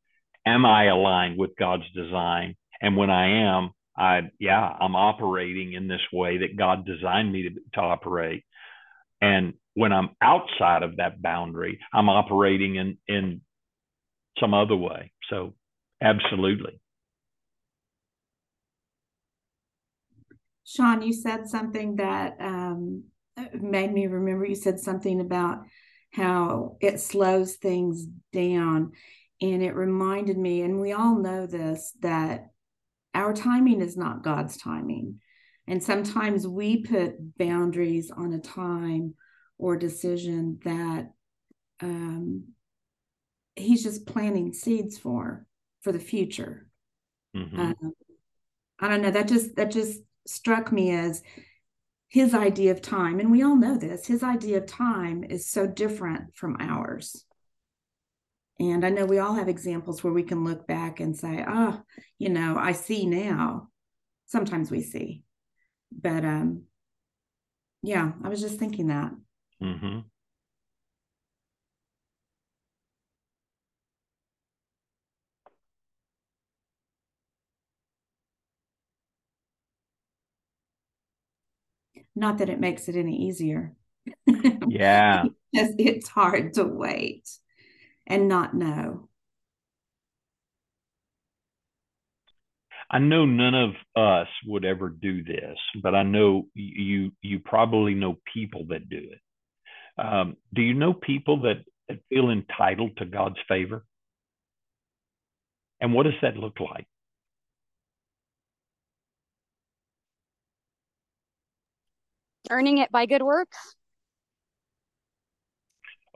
am 0.54 0.66
I 0.66 0.86
aligned 0.86 1.38
with 1.38 1.56
God's 1.56 1.90
design? 1.94 2.56
And 2.80 2.96
when 2.96 3.10
I 3.10 3.46
am, 3.48 3.70
I 3.96 4.30
yeah, 4.38 4.76
I'm 4.80 4.96
operating 4.96 5.72
in 5.74 5.88
this 5.88 6.00
way 6.12 6.38
that 6.38 6.56
God 6.56 6.86
designed 6.86 7.32
me 7.32 7.42
to, 7.42 7.50
to 7.74 7.80
operate. 7.80 8.44
And 9.20 9.54
when 9.74 9.92
I'm 9.92 10.10
outside 10.20 10.82
of 10.82 10.96
that 10.96 11.20
boundary, 11.20 11.78
I'm 11.92 12.08
operating 12.08 12.76
in 12.76 12.98
in 13.06 13.42
some 14.38 14.54
other 14.54 14.76
way. 14.76 15.12
So 15.28 15.54
absolutely. 16.02 16.80
Sean, 20.64 21.02
you 21.02 21.12
said 21.12 21.48
something 21.48 21.96
that 21.96 22.36
um, 22.40 23.04
made 23.60 23.92
me 23.92 24.06
remember. 24.06 24.46
You 24.46 24.54
said 24.54 24.78
something 24.78 25.20
about 25.20 25.64
how 26.12 26.76
it 26.80 27.00
slows 27.00 27.56
things 27.56 28.06
down. 28.32 28.92
And 29.42 29.62
it 29.62 29.74
reminded 29.74 30.36
me, 30.36 30.62
and 30.62 30.80
we 30.80 30.92
all 30.92 31.16
know 31.16 31.46
this, 31.46 31.94
that 32.00 32.50
our 33.14 33.32
timing 33.32 33.80
is 33.80 33.96
not 33.96 34.22
God's 34.22 34.56
timing. 34.56 35.20
And 35.66 35.82
sometimes 35.82 36.46
we 36.46 36.82
put 36.82 37.38
boundaries 37.38 38.10
on 38.10 38.32
a 38.32 38.40
time 38.40 39.14
or 39.58 39.76
decision 39.76 40.58
that 40.64 41.10
um, 41.80 42.44
he's 43.56 43.82
just 43.82 44.06
planting 44.06 44.52
seeds 44.52 44.98
for 44.98 45.46
for 45.82 45.92
the 45.92 45.98
future. 45.98 46.66
Mm-hmm. 47.36 47.60
Um, 47.60 47.92
I 48.78 48.88
don't 48.88 49.02
know. 49.02 49.10
That 49.10 49.28
just 49.28 49.56
that 49.56 49.70
just 49.70 50.00
struck 50.26 50.72
me 50.72 50.90
as 50.90 51.22
his 52.08 52.34
idea 52.34 52.72
of 52.72 52.82
time, 52.82 53.20
and 53.20 53.30
we 53.30 53.42
all 53.42 53.56
know 53.56 53.78
this. 53.78 54.06
His 54.06 54.22
idea 54.22 54.58
of 54.58 54.66
time 54.66 55.22
is 55.22 55.48
so 55.48 55.66
different 55.66 56.34
from 56.34 56.56
ours. 56.58 57.24
And 58.60 58.84
I 58.84 58.90
know 58.90 59.06
we 59.06 59.18
all 59.18 59.32
have 59.34 59.48
examples 59.48 60.04
where 60.04 60.12
we 60.12 60.22
can 60.22 60.44
look 60.44 60.66
back 60.66 61.00
and 61.00 61.16
say, 61.16 61.42
"Oh, 61.48 61.82
you 62.18 62.28
know, 62.28 62.56
I 62.58 62.72
see 62.72 63.06
now." 63.06 63.68
Sometimes 64.26 64.70
we 64.70 64.82
see, 64.82 65.24
but 65.90 66.24
um, 66.26 66.64
yeah, 67.82 68.12
I 68.22 68.28
was 68.28 68.42
just 68.42 68.58
thinking 68.58 68.88
that. 68.88 69.12
Mm-hmm. 69.62 70.00
Not 82.14 82.38
that 82.38 82.50
it 82.50 82.60
makes 82.60 82.88
it 82.88 82.96
any 82.96 83.26
easier. 83.26 83.74
Yeah. 84.26 85.24
it's, 85.52 85.74
it's 85.78 86.08
hard 86.08 86.54
to 86.54 86.64
wait 86.64 87.28
and 88.10 88.28
not 88.28 88.54
know. 88.54 89.08
I 92.90 92.98
know 92.98 93.24
none 93.24 93.54
of 93.54 93.70
us 93.94 94.26
would 94.46 94.64
ever 94.64 94.88
do 94.88 95.22
this, 95.22 95.56
but 95.80 95.94
I 95.94 96.02
know 96.02 96.48
you 96.54 97.12
you 97.22 97.38
probably 97.38 97.94
know 97.94 98.16
people 98.34 98.66
that 98.70 98.88
do 98.88 98.98
it. 98.98 99.20
Um, 99.96 100.36
do 100.52 100.60
you 100.60 100.74
know 100.74 100.92
people 100.92 101.42
that, 101.42 101.64
that 101.88 102.00
feel 102.08 102.30
entitled 102.30 102.96
to 102.96 103.04
God's 103.04 103.38
favor? 103.46 103.84
And 105.80 105.94
what 105.94 106.02
does 106.02 106.14
that 106.22 106.36
look 106.36 106.58
like? 106.58 106.86
Earning 112.50 112.78
it 112.78 112.90
by 112.90 113.06
good 113.06 113.22
works. 113.22 113.76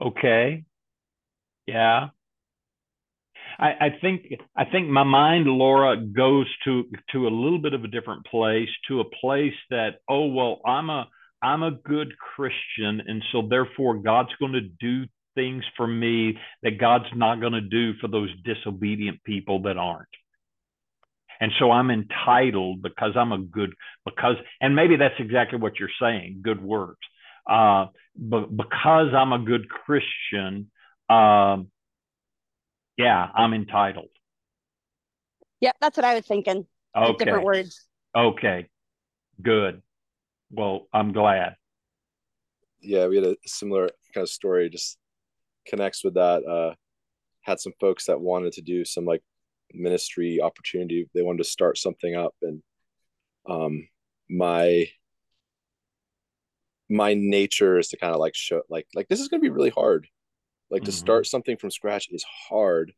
Okay. 0.01 0.65
Yeah. 1.67 2.09
I, 3.59 3.69
I 3.79 3.89
think 4.01 4.23
I 4.55 4.65
think 4.65 4.89
my 4.89 5.03
mind, 5.03 5.45
Laura, 5.47 5.97
goes 5.97 6.47
to 6.65 6.83
to 7.11 7.27
a 7.27 7.29
little 7.29 7.59
bit 7.59 7.73
of 7.73 7.83
a 7.83 7.87
different 7.87 8.25
place, 8.25 8.69
to 8.87 8.99
a 8.99 9.09
place 9.21 9.53
that, 9.69 9.99
oh 10.09 10.27
well, 10.27 10.61
I'm 10.65 10.89
a 10.89 11.07
I'm 11.41 11.63
a 11.63 11.71
good 11.71 12.13
Christian, 12.35 13.01
and 13.07 13.23
so 13.31 13.43
therefore 13.49 13.97
God's 13.97 14.33
going 14.39 14.53
to 14.53 14.61
do 14.61 15.05
things 15.35 15.63
for 15.77 15.87
me 15.87 16.37
that 16.63 16.79
God's 16.79 17.05
not 17.15 17.41
going 17.41 17.53
to 17.53 17.61
do 17.61 17.93
for 18.01 18.07
those 18.07 18.29
disobedient 18.43 19.23
people 19.23 19.63
that 19.63 19.77
aren't. 19.77 20.07
And 21.41 21.51
so 21.59 21.71
I'm 21.71 21.91
entitled 21.91 22.81
because 22.81 23.11
I'm 23.15 23.31
a 23.33 23.37
good 23.39 23.73
because 24.05 24.35
and 24.61 24.75
maybe 24.75 24.95
that's 24.95 25.19
exactly 25.19 25.59
what 25.59 25.79
you're 25.79 25.89
saying, 26.01 26.39
good 26.43 26.61
works. 26.63 27.05
Uh, 27.49 27.87
but 28.17 28.55
because 28.55 29.13
I'm 29.15 29.33
a 29.33 29.39
good 29.39 29.67
Christian, 29.69 30.71
um, 31.09 31.71
yeah, 32.97 33.27
I'm 33.33 33.53
entitled. 33.53 34.09
Yep, 35.61 35.75
that's 35.81 35.97
what 35.97 36.05
I 36.05 36.15
was 36.15 36.25
thinking. 36.25 36.65
Okay. 36.95 37.25
Different 37.25 37.45
words. 37.45 37.85
Okay. 38.15 38.67
Good. 39.41 39.81
Well, 40.51 40.87
I'm 40.93 41.11
glad. 41.11 41.55
Yeah, 42.81 43.07
we 43.07 43.15
had 43.15 43.25
a 43.25 43.35
similar 43.45 43.89
kind 44.13 44.23
of 44.23 44.29
story, 44.29 44.69
just 44.69 44.97
connects 45.67 46.03
with 46.03 46.13
that. 46.13 46.45
Uh, 46.45 46.75
had 47.41 47.59
some 47.59 47.73
folks 47.79 48.05
that 48.05 48.19
wanted 48.19 48.53
to 48.53 48.61
do 48.61 48.85
some 48.85 49.05
like 49.05 49.23
ministry 49.73 50.39
opportunity. 50.41 51.09
They 51.13 51.21
wanted 51.21 51.39
to 51.39 51.49
start 51.49 51.77
something 51.77 52.15
up, 52.15 52.33
and 52.41 52.61
um, 53.49 53.87
my 54.29 54.87
my 56.89 57.15
nature 57.15 57.79
is 57.79 57.89
to 57.89 57.97
kind 57.97 58.13
of 58.13 58.19
like 58.19 58.35
show 58.35 58.61
like 58.69 58.87
like 58.93 59.07
this 59.07 59.19
is 59.19 59.27
going 59.27 59.41
to 59.41 59.45
be 59.45 59.53
really 59.53 59.71
hard. 59.71 60.07
Like 60.69 60.81
mm-hmm. 60.81 60.85
to 60.85 60.91
start 60.91 61.27
something 61.27 61.57
from 61.57 61.71
scratch 61.71 62.07
is 62.11 62.25
hard. 62.49 62.93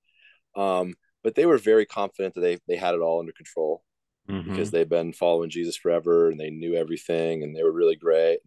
Um, 0.56 0.96
but 1.24 1.36
they 1.36 1.46
were 1.46 1.58
very 1.58 1.86
confident 1.86 2.36
that 2.36 2.42
they 2.42 2.58
they 2.68 2.78
had 2.78 2.96
it 2.96 3.02
all 3.02 3.20
under 3.20 3.34
control 3.34 3.84
mm-hmm. 4.30 4.50
because 4.50 4.72
they've 4.72 4.90
been 4.90 5.14
following 5.14 5.50
Jesus 5.50 5.78
forever 5.78 6.30
and 6.30 6.40
they 6.40 6.50
knew 6.50 6.76
everything 6.76 7.44
and 7.44 7.56
they 7.56 7.64
were 7.64 7.72
really 7.72 7.96
great. 7.96 8.40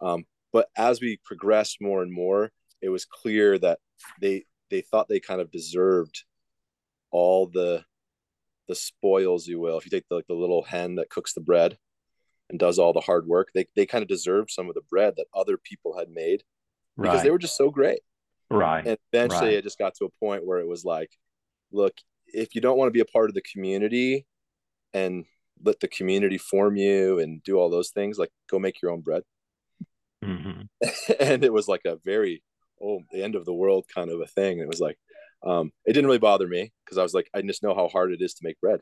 Um, 0.00 0.24
but 0.52 0.68
as 0.76 1.00
we 1.00 1.18
progressed 1.24 1.78
more 1.80 2.02
and 2.02 2.12
more, 2.12 2.50
it 2.80 2.90
was 2.90 3.04
clear 3.04 3.58
that 3.58 3.78
they 4.20 4.44
they 4.70 4.82
thought 4.82 5.08
they 5.08 5.20
kind 5.20 5.40
of 5.40 5.50
deserved 5.50 6.24
all 7.10 7.46
the 7.46 7.84
the 8.68 8.74
spoils, 8.74 9.46
you 9.46 9.60
will. 9.60 9.78
If 9.78 9.84
you 9.84 9.90
take 9.90 10.08
the, 10.08 10.16
like 10.16 10.26
the 10.26 10.34
little 10.34 10.62
hen 10.62 10.96
that 10.96 11.10
cooks 11.10 11.34
the 11.34 11.40
bread 11.40 11.76
and 12.48 12.58
does 12.58 12.78
all 12.78 12.92
the 12.92 13.00
hard 13.00 13.26
work, 13.26 13.48
they 13.54 13.66
they 13.76 13.86
kind 13.86 14.02
of 14.02 14.08
deserved 14.08 14.50
some 14.50 14.68
of 14.68 14.74
the 14.74 14.82
bread 14.82 15.14
that 15.16 15.26
other 15.34 15.56
people 15.56 15.98
had 15.98 16.08
made 16.10 16.42
because 16.96 17.16
right. 17.16 17.24
they 17.24 17.30
were 17.30 17.38
just 17.38 17.56
so 17.56 17.70
great. 17.70 18.00
Right. 18.52 18.86
And 18.86 18.98
eventually, 19.12 19.48
right. 19.48 19.54
it 19.54 19.64
just 19.64 19.78
got 19.78 19.94
to 19.96 20.04
a 20.04 20.24
point 20.24 20.46
where 20.46 20.58
it 20.58 20.68
was 20.68 20.84
like, 20.84 21.10
look, 21.70 21.94
if 22.26 22.54
you 22.54 22.60
don't 22.60 22.78
want 22.78 22.88
to 22.88 22.92
be 22.92 23.00
a 23.00 23.04
part 23.04 23.28
of 23.28 23.34
the 23.34 23.42
community, 23.42 24.26
and 24.94 25.24
let 25.64 25.80
the 25.80 25.88
community 25.88 26.38
form 26.38 26.76
you 26.76 27.18
and 27.18 27.42
do 27.42 27.56
all 27.56 27.70
those 27.70 27.90
things 27.90 28.18
like 28.18 28.30
go 28.50 28.58
make 28.58 28.80
your 28.82 28.90
own 28.90 29.00
bread 29.00 29.22
mm-hmm. 30.24 30.62
and 31.20 31.44
it 31.44 31.52
was 31.52 31.68
like 31.68 31.82
a 31.86 31.98
very 32.04 32.42
oh 32.82 33.00
the 33.12 33.22
end 33.22 33.34
of 33.34 33.44
the 33.44 33.52
world 33.52 33.84
kind 33.92 34.10
of 34.10 34.20
a 34.20 34.26
thing 34.26 34.58
it 34.58 34.68
was 34.68 34.80
like 34.80 34.98
um, 35.44 35.72
it 35.84 35.92
didn't 35.92 36.06
really 36.06 36.18
bother 36.18 36.46
me 36.46 36.72
because 36.84 36.98
i 36.98 37.02
was 37.02 37.14
like 37.14 37.28
i 37.34 37.42
just 37.42 37.62
know 37.62 37.74
how 37.74 37.88
hard 37.88 38.12
it 38.12 38.22
is 38.22 38.34
to 38.34 38.44
make 38.44 38.60
bread 38.60 38.80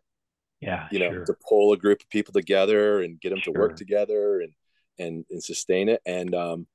yeah 0.61 0.89
you 0.91 0.99
know 0.99 1.11
sure. 1.11 1.25
to 1.25 1.35
pull 1.49 1.73
a 1.73 1.77
group 1.77 2.01
of 2.03 2.11
people 2.11 2.33
together 2.33 3.01
and 3.01 3.21
get 3.21 3.31
them 3.31 3.41
sure. 3.41 3.55
to 3.55 3.61
work 3.61 3.77
together 3.77 4.41
and 4.41 4.53
and 4.99 5.25
and 5.31 5.43
sustain 5.43 5.89
it 5.89 6.01
and 6.05 6.35
um 6.35 6.67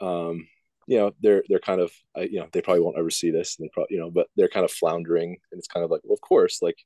um 0.00 0.48
you 0.86 0.98
know 0.98 1.12
they're 1.20 1.44
they're 1.48 1.58
kind 1.58 1.80
of 1.80 1.92
uh, 2.16 2.22
you 2.22 2.40
know 2.40 2.48
they 2.52 2.60
probably 2.60 2.82
won't 2.82 2.98
ever 2.98 3.10
see 3.10 3.30
this 3.30 3.56
and 3.58 3.64
they 3.64 3.70
probably 3.72 3.94
you 3.94 4.00
know 4.00 4.10
but 4.10 4.26
they're 4.36 4.48
kind 4.48 4.64
of 4.64 4.70
floundering 4.70 5.36
and 5.50 5.58
it's 5.58 5.68
kind 5.68 5.84
of 5.84 5.90
like 5.90 6.00
well 6.04 6.14
of 6.14 6.20
course 6.20 6.60
like 6.60 6.76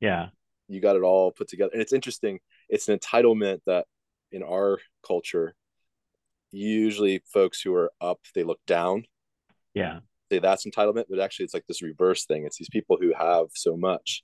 yeah. 0.00 0.28
you 0.68 0.80
got 0.80 0.96
it 0.96 1.02
all 1.02 1.32
put 1.32 1.48
together. 1.48 1.70
And 1.72 1.82
it's 1.82 1.92
interesting 1.92 2.40
it's 2.68 2.88
an 2.88 2.98
entitlement 2.98 3.60
that 3.66 3.86
in 4.30 4.42
our 4.42 4.78
culture 5.06 5.54
usually 6.50 7.22
folks 7.32 7.60
who 7.60 7.74
are 7.74 7.92
up 8.00 8.20
they 8.34 8.44
look 8.44 8.60
down. 8.66 9.04
Yeah. 9.74 10.00
Say 10.30 10.38
that's 10.38 10.66
entitlement 10.66 11.04
but 11.08 11.20
actually 11.20 11.44
it's 11.44 11.54
like 11.54 11.66
this 11.66 11.82
reverse 11.82 12.24
thing. 12.24 12.44
It's 12.44 12.58
these 12.58 12.70
people 12.70 12.98
who 13.00 13.12
have 13.18 13.46
so 13.54 13.76
much 13.76 14.22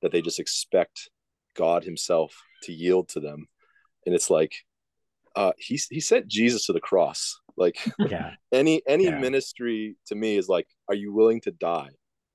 that 0.00 0.12
they 0.12 0.22
just 0.22 0.40
expect 0.40 1.10
god 1.54 1.84
himself 1.84 2.34
to 2.62 2.72
yield 2.72 3.08
to 3.10 3.20
them. 3.20 3.46
And 4.06 4.14
it's 4.14 4.30
like 4.30 4.54
uh 5.36 5.52
he, 5.58 5.80
he 5.90 6.00
sent 6.00 6.28
jesus 6.28 6.66
to 6.66 6.72
the 6.72 6.80
cross 6.80 7.40
like 7.62 7.78
yeah 8.10 8.32
any 8.52 8.82
any 8.86 9.04
yeah. 9.04 9.18
ministry 9.18 9.96
to 10.06 10.14
me 10.14 10.36
is 10.36 10.48
like 10.48 10.66
are 10.88 10.94
you 10.94 11.12
willing 11.12 11.40
to 11.40 11.50
die 11.50 11.90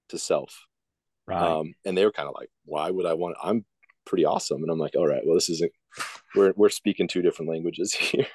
to 0.09 0.17
self 0.17 0.67
Right. 1.27 1.41
Um, 1.41 1.73
and 1.85 1.97
they 1.97 2.05
were 2.05 2.11
kind 2.11 2.29
of 2.29 2.35
like, 2.35 2.49
why 2.65 2.89
would 2.89 3.05
I 3.05 3.13
want, 3.13 3.35
I'm 3.43 3.65
pretty 4.05 4.25
awesome. 4.25 4.63
And 4.63 4.71
I'm 4.71 4.79
like, 4.79 4.95
all 4.95 5.07
right, 5.07 5.21
well, 5.25 5.35
this 5.35 5.49
isn't, 5.49 5.71
we're, 6.35 6.53
we're 6.55 6.69
speaking 6.69 7.07
two 7.07 7.21
different 7.21 7.51
languages 7.51 7.93
here. 7.93 8.25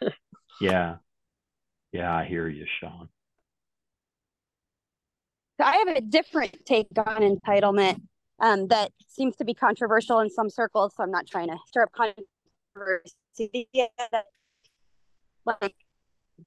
yeah. 0.60 0.96
Yeah. 1.92 2.14
I 2.14 2.24
hear 2.24 2.48
you, 2.48 2.66
Sean. 2.80 3.08
I 5.58 5.76
have 5.76 5.96
a 5.96 6.00
different 6.00 6.66
take 6.66 6.88
on 6.96 7.22
entitlement 7.22 8.00
um, 8.40 8.66
that 8.68 8.90
seems 9.08 9.36
to 9.36 9.44
be 9.44 9.54
controversial 9.54 10.18
in 10.20 10.28
some 10.28 10.50
circles. 10.50 10.92
So 10.96 11.02
I'm 11.02 11.10
not 11.10 11.26
trying 11.26 11.48
to 11.48 11.56
stir 11.66 11.84
up 11.84 11.92
controversy. 11.92 13.68
Like 15.44 15.74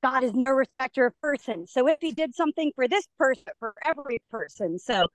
God 0.02 0.24
is 0.24 0.34
no 0.34 0.52
respecter 0.52 1.06
of 1.08 1.20
person. 1.22 1.68
So 1.68 1.88
if 1.88 1.98
he 2.02 2.12
did 2.12 2.36
something 2.36 2.72
for 2.76 2.88
this 2.88 3.08
person, 3.18 3.46
for 3.60 3.74
every 3.84 4.20
person, 4.32 4.80
so 4.80 5.08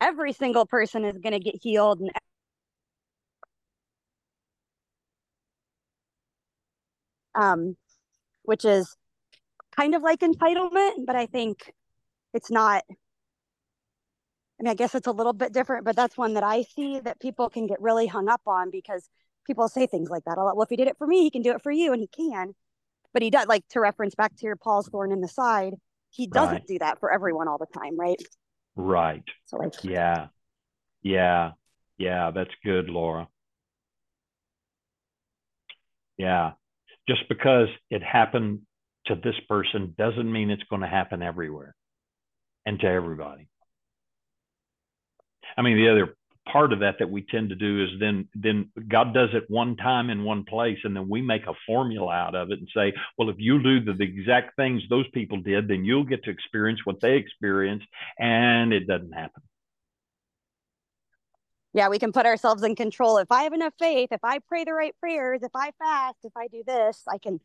every 0.00 0.32
single 0.32 0.66
person 0.66 1.04
is 1.04 1.18
going 1.18 1.32
to 1.32 1.40
get 1.40 1.56
healed 1.62 2.00
and 2.00 2.10
um, 7.34 7.76
which 8.42 8.64
is 8.64 8.96
kind 9.76 9.94
of 9.94 10.02
like 10.02 10.20
entitlement, 10.20 11.06
but 11.06 11.16
I 11.16 11.26
think 11.26 11.72
it's 12.34 12.50
not. 12.50 12.84
I 14.58 14.62
mean, 14.62 14.70
I 14.70 14.74
guess 14.74 14.94
it's 14.94 15.06
a 15.06 15.12
little 15.12 15.34
bit 15.34 15.52
different, 15.52 15.84
but 15.84 15.96
that's 15.96 16.16
one 16.16 16.34
that 16.34 16.42
I 16.42 16.62
see 16.62 16.98
that 17.00 17.20
people 17.20 17.50
can 17.50 17.66
get 17.66 17.80
really 17.80 18.06
hung 18.06 18.28
up 18.28 18.40
on 18.46 18.70
because 18.70 19.08
people 19.46 19.68
say 19.68 19.86
things 19.86 20.08
like 20.08 20.24
that 20.24 20.38
a 20.38 20.42
lot. 20.44 20.56
Well, 20.56 20.64
if 20.64 20.70
he 20.70 20.76
did 20.76 20.88
it 20.88 20.96
for 20.96 21.06
me, 21.06 21.22
he 21.22 21.30
can 21.30 21.42
do 21.42 21.52
it 21.52 21.62
for 21.62 21.70
you, 21.70 21.92
and 21.92 22.00
he 22.00 22.08
can. 22.08 22.54
But 23.16 23.22
he 23.22 23.30
does, 23.30 23.46
like 23.46 23.66
to 23.68 23.80
reference 23.80 24.14
back 24.14 24.36
to 24.36 24.44
your 24.44 24.56
Paul's 24.56 24.88
thorn 24.88 25.10
in 25.10 25.22
the 25.22 25.28
side, 25.28 25.72
he 26.10 26.26
doesn't 26.26 26.52
right. 26.52 26.66
do 26.66 26.78
that 26.80 27.00
for 27.00 27.10
everyone 27.10 27.48
all 27.48 27.56
the 27.56 27.64
time, 27.64 27.98
right? 27.98 28.22
Right. 28.76 29.24
So 29.46 29.56
like, 29.56 29.72
yeah, 29.82 30.26
yeah, 31.00 31.52
yeah. 31.96 32.30
That's 32.34 32.50
good, 32.62 32.90
Laura. 32.90 33.26
Yeah, 36.18 36.50
just 37.08 37.26
because 37.30 37.68
it 37.88 38.02
happened 38.02 38.66
to 39.06 39.14
this 39.14 39.36
person 39.48 39.94
doesn't 39.96 40.30
mean 40.30 40.50
it's 40.50 40.64
going 40.64 40.82
to 40.82 40.86
happen 40.86 41.22
everywhere 41.22 41.74
and 42.66 42.78
to 42.80 42.86
everybody. 42.86 43.48
I 45.56 45.62
mean, 45.62 45.78
the 45.78 45.88
other 45.88 46.16
part 46.50 46.72
of 46.72 46.80
that 46.80 46.96
that 46.98 47.10
we 47.10 47.22
tend 47.22 47.50
to 47.50 47.54
do 47.54 47.84
is 47.84 47.90
then 48.00 48.28
then 48.34 48.70
God 48.88 49.12
does 49.12 49.30
it 49.32 49.44
one 49.48 49.76
time 49.76 50.10
in 50.10 50.24
one 50.24 50.44
place, 50.44 50.78
and 50.84 50.94
then 50.94 51.08
we 51.08 51.20
make 51.20 51.46
a 51.46 51.54
formula 51.66 52.12
out 52.12 52.34
of 52.34 52.50
it 52.50 52.58
and 52.58 52.68
say, 52.74 52.92
well, 53.18 53.28
if 53.28 53.36
you 53.38 53.62
do 53.62 53.84
the, 53.84 53.92
the 53.92 54.04
exact 54.04 54.56
things 54.56 54.82
those 54.88 55.08
people 55.12 55.40
did, 55.40 55.68
then 55.68 55.84
you'll 55.84 56.04
get 56.04 56.24
to 56.24 56.30
experience 56.30 56.80
what 56.84 57.00
they 57.00 57.16
experienced, 57.16 57.86
and 58.18 58.72
it 58.72 58.86
doesn't 58.86 59.12
happen. 59.12 59.42
Yeah, 61.72 61.88
we 61.88 61.98
can 61.98 62.12
put 62.12 62.24
ourselves 62.24 62.62
in 62.62 62.74
control. 62.74 63.18
If 63.18 63.30
I 63.30 63.42
have 63.42 63.52
enough 63.52 63.74
faith, 63.78 64.08
if 64.10 64.24
I 64.24 64.38
pray 64.38 64.64
the 64.64 64.72
right 64.72 64.94
prayers, 64.98 65.42
if 65.42 65.52
I 65.54 65.72
fast, 65.78 66.16
if 66.24 66.32
I 66.34 66.48
do 66.48 66.62
this, 66.66 67.02
I 67.06 67.18
can 67.18 67.38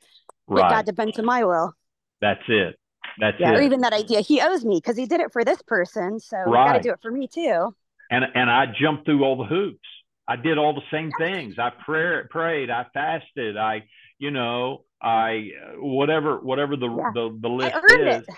right. 0.48 0.70
God 0.70 0.86
to 0.86 0.94
bend 0.94 1.16
to 1.16 1.24
my 1.24 1.44
will. 1.44 1.74
That's 2.22 2.44
it. 2.48 2.78
That's 3.20 3.38
yeah, 3.40 3.52
it. 3.52 3.58
Or 3.58 3.62
even 3.62 3.82
that 3.82 3.92
idea, 3.92 4.22
he 4.22 4.40
owes 4.40 4.64
me 4.64 4.78
because 4.78 4.96
he 4.96 5.06
did 5.06 5.20
it 5.20 5.34
for 5.34 5.44
this 5.44 5.62
person, 5.64 6.20
so 6.20 6.38
right. 6.38 6.68
got 6.68 6.74
to 6.74 6.82
do 6.82 6.92
it 6.92 7.02
for 7.02 7.12
me 7.12 7.28
too 7.28 7.76
and 8.12 8.26
and 8.36 8.52
I 8.52 8.66
jumped 8.80 9.06
through 9.06 9.24
all 9.24 9.38
the 9.38 9.46
hoops. 9.46 9.80
I 10.28 10.36
did 10.36 10.58
all 10.58 10.74
the 10.74 10.82
same 10.92 11.12
things. 11.18 11.56
I 11.58 11.72
pray, 11.84 12.22
prayed, 12.30 12.70
I 12.70 12.86
fasted, 12.94 13.58
I 13.58 13.86
you 14.20 14.30
know, 14.30 14.84
I 15.02 15.50
whatever 15.78 16.40
whatever 16.40 16.76
the 16.76 16.88
yeah. 16.88 17.12
the, 17.16 17.40
the 17.42 17.50
list 17.50 17.76
I 17.76 17.80
earned 17.80 18.08
is. 18.08 18.18
It. 18.28 18.36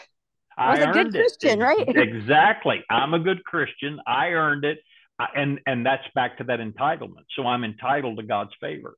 I 0.56 0.72
was 0.72 0.80
I 0.80 0.90
a 0.90 0.94
good 0.94 1.12
Christian, 1.12 1.62
it. 1.62 1.64
right? 1.64 1.88
exactly. 1.88 2.84
I'm 2.90 3.14
a 3.16 3.20
good 3.20 3.44
Christian. 3.44 4.00
I 4.06 4.28
earned 4.28 4.66
it, 4.66 4.78
and 5.36 5.60
and 5.66 5.86
that's 5.86 6.04
back 6.14 6.38
to 6.38 6.44
that 6.46 6.60
entitlement. 6.60 7.26
So 7.36 7.46
I'm 7.48 7.64
entitled 7.64 8.18
to 8.18 8.24
God's 8.24 8.52
favor. 8.62 8.96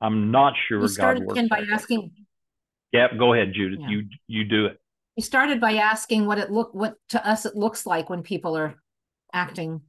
I'm 0.00 0.30
not 0.30 0.54
sure. 0.68 0.80
You 0.80 0.88
started 0.88 1.26
God 1.26 1.48
by 1.48 1.64
asking. 1.72 2.12
Yep. 2.92 3.18
Go 3.18 3.34
ahead, 3.34 3.52
Judith. 3.54 3.80
Yeah. 3.82 3.88
You 3.88 4.04
you 4.28 4.44
do 4.44 4.66
it. 4.66 4.80
We 5.18 5.22
started 5.22 5.60
by 5.60 5.78
asking 5.78 6.26
what 6.26 6.38
it 6.38 6.48
look 6.48 6.72
what 6.72 6.94
to 7.08 7.28
us 7.28 7.44
it 7.44 7.56
looks 7.56 7.84
like 7.86 8.08
when 8.08 8.22
people 8.22 8.56
are 8.56 8.76
acting 9.32 9.80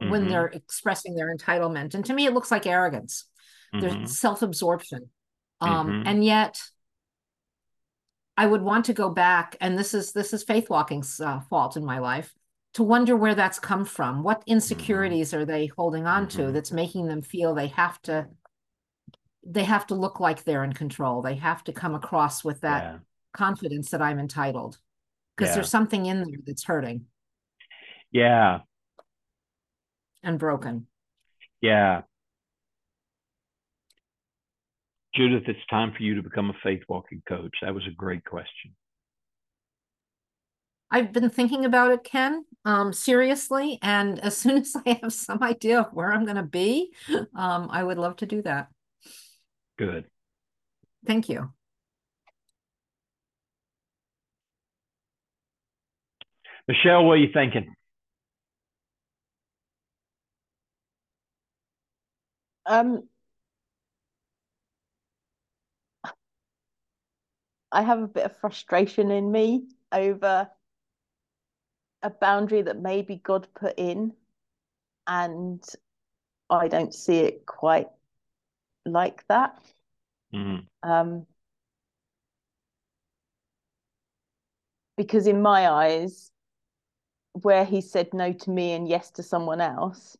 mm-hmm. 0.00 0.12
when 0.12 0.28
they're 0.28 0.46
expressing 0.46 1.16
their 1.16 1.34
entitlement. 1.36 1.96
And 1.96 2.04
to 2.04 2.14
me 2.14 2.24
it 2.24 2.34
looks 2.34 2.52
like 2.52 2.68
arrogance. 2.68 3.24
Mm-hmm. 3.74 3.80
There's 3.80 4.20
self-absorption. 4.20 5.10
Um, 5.60 5.88
mm-hmm. 5.88 6.06
and 6.06 6.24
yet 6.24 6.62
I 8.36 8.46
would 8.46 8.62
want 8.62 8.84
to 8.84 8.92
go 8.92 9.10
back, 9.10 9.56
and 9.60 9.76
this 9.76 9.92
is 9.92 10.12
this 10.12 10.32
is 10.32 10.44
Faithwalking's 10.44 11.20
uh, 11.20 11.40
fault 11.50 11.76
in 11.76 11.84
my 11.84 11.98
life, 11.98 12.32
to 12.74 12.84
wonder 12.84 13.16
where 13.16 13.34
that's 13.34 13.58
come 13.58 13.84
from. 13.84 14.22
What 14.22 14.42
mm-hmm. 14.42 14.52
insecurities 14.52 15.34
are 15.34 15.44
they 15.44 15.66
holding 15.66 16.06
on 16.06 16.28
to 16.28 16.42
mm-hmm. 16.42 16.52
that's 16.52 16.70
making 16.70 17.08
them 17.08 17.22
feel 17.22 17.56
they 17.56 17.66
have 17.66 18.00
to 18.02 18.28
they 19.44 19.64
have 19.64 19.88
to 19.88 19.96
look 19.96 20.20
like 20.20 20.44
they're 20.44 20.62
in 20.62 20.74
control. 20.74 21.22
They 21.22 21.34
have 21.34 21.64
to 21.64 21.72
come 21.72 21.96
across 21.96 22.44
with 22.44 22.60
that 22.60 22.84
yeah 22.84 22.98
confidence 23.32 23.90
that 23.90 24.02
I'm 24.02 24.18
entitled 24.18 24.78
because 25.36 25.50
yeah. 25.50 25.54
there's 25.56 25.70
something 25.70 26.06
in 26.06 26.22
there 26.22 26.38
that's 26.46 26.64
hurting. 26.64 27.06
Yeah. 28.12 28.60
And 30.22 30.38
broken. 30.38 30.86
Yeah. 31.60 32.02
Judith, 35.14 35.44
it's 35.46 35.58
time 35.68 35.92
for 35.96 36.02
you 36.02 36.14
to 36.14 36.22
become 36.22 36.50
a 36.50 36.54
Faithwalking 36.62 37.22
coach. 37.26 37.54
That 37.62 37.74
was 37.74 37.86
a 37.86 37.94
great 37.94 38.24
question. 38.24 38.74
I've 40.90 41.12
been 41.12 41.30
thinking 41.30 41.64
about 41.64 41.92
it, 41.92 42.04
Ken, 42.04 42.44
um, 42.64 42.92
seriously. 42.92 43.78
And 43.82 44.18
as 44.20 44.36
soon 44.36 44.58
as 44.62 44.76
I 44.86 44.98
have 45.02 45.12
some 45.12 45.42
idea 45.42 45.80
of 45.80 45.92
where 45.92 46.12
I'm 46.12 46.24
going 46.24 46.36
to 46.36 46.42
be, 46.42 46.92
um, 47.34 47.68
I 47.70 47.82
would 47.82 47.98
love 47.98 48.16
to 48.16 48.26
do 48.26 48.42
that. 48.42 48.68
Good. 49.78 50.06
Thank 51.06 51.28
you. 51.28 51.52
Michelle, 56.70 57.04
what 57.04 57.14
are 57.14 57.16
you 57.16 57.32
thinking? 57.34 57.74
Um, 62.64 63.08
I 67.72 67.82
have 67.82 68.00
a 68.00 68.06
bit 68.06 68.24
of 68.24 68.36
frustration 68.36 69.10
in 69.10 69.32
me 69.32 69.64
over 69.90 70.48
a 72.04 72.10
boundary 72.10 72.62
that 72.62 72.80
maybe 72.80 73.16
God 73.16 73.48
put 73.52 73.76
in, 73.76 74.12
and 75.08 75.60
I 76.48 76.68
don't 76.68 76.94
see 76.94 77.16
it 77.18 77.46
quite 77.46 77.88
like 78.86 79.26
that. 79.26 79.60
Mm-hmm. 80.32 80.88
Um, 80.88 81.26
because 84.96 85.26
in 85.26 85.42
my 85.42 85.68
eyes, 85.68 86.30
where 87.42 87.64
he 87.64 87.80
said 87.80 88.12
no 88.12 88.32
to 88.32 88.50
me 88.50 88.72
and 88.72 88.88
yes 88.88 89.10
to 89.12 89.22
someone 89.22 89.60
else, 89.60 90.16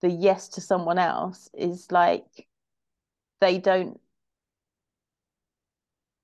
the 0.00 0.10
yes 0.10 0.48
to 0.50 0.60
someone 0.60 0.98
else 0.98 1.48
is 1.54 1.90
like 1.90 2.46
they 3.40 3.58
don't 3.58 4.00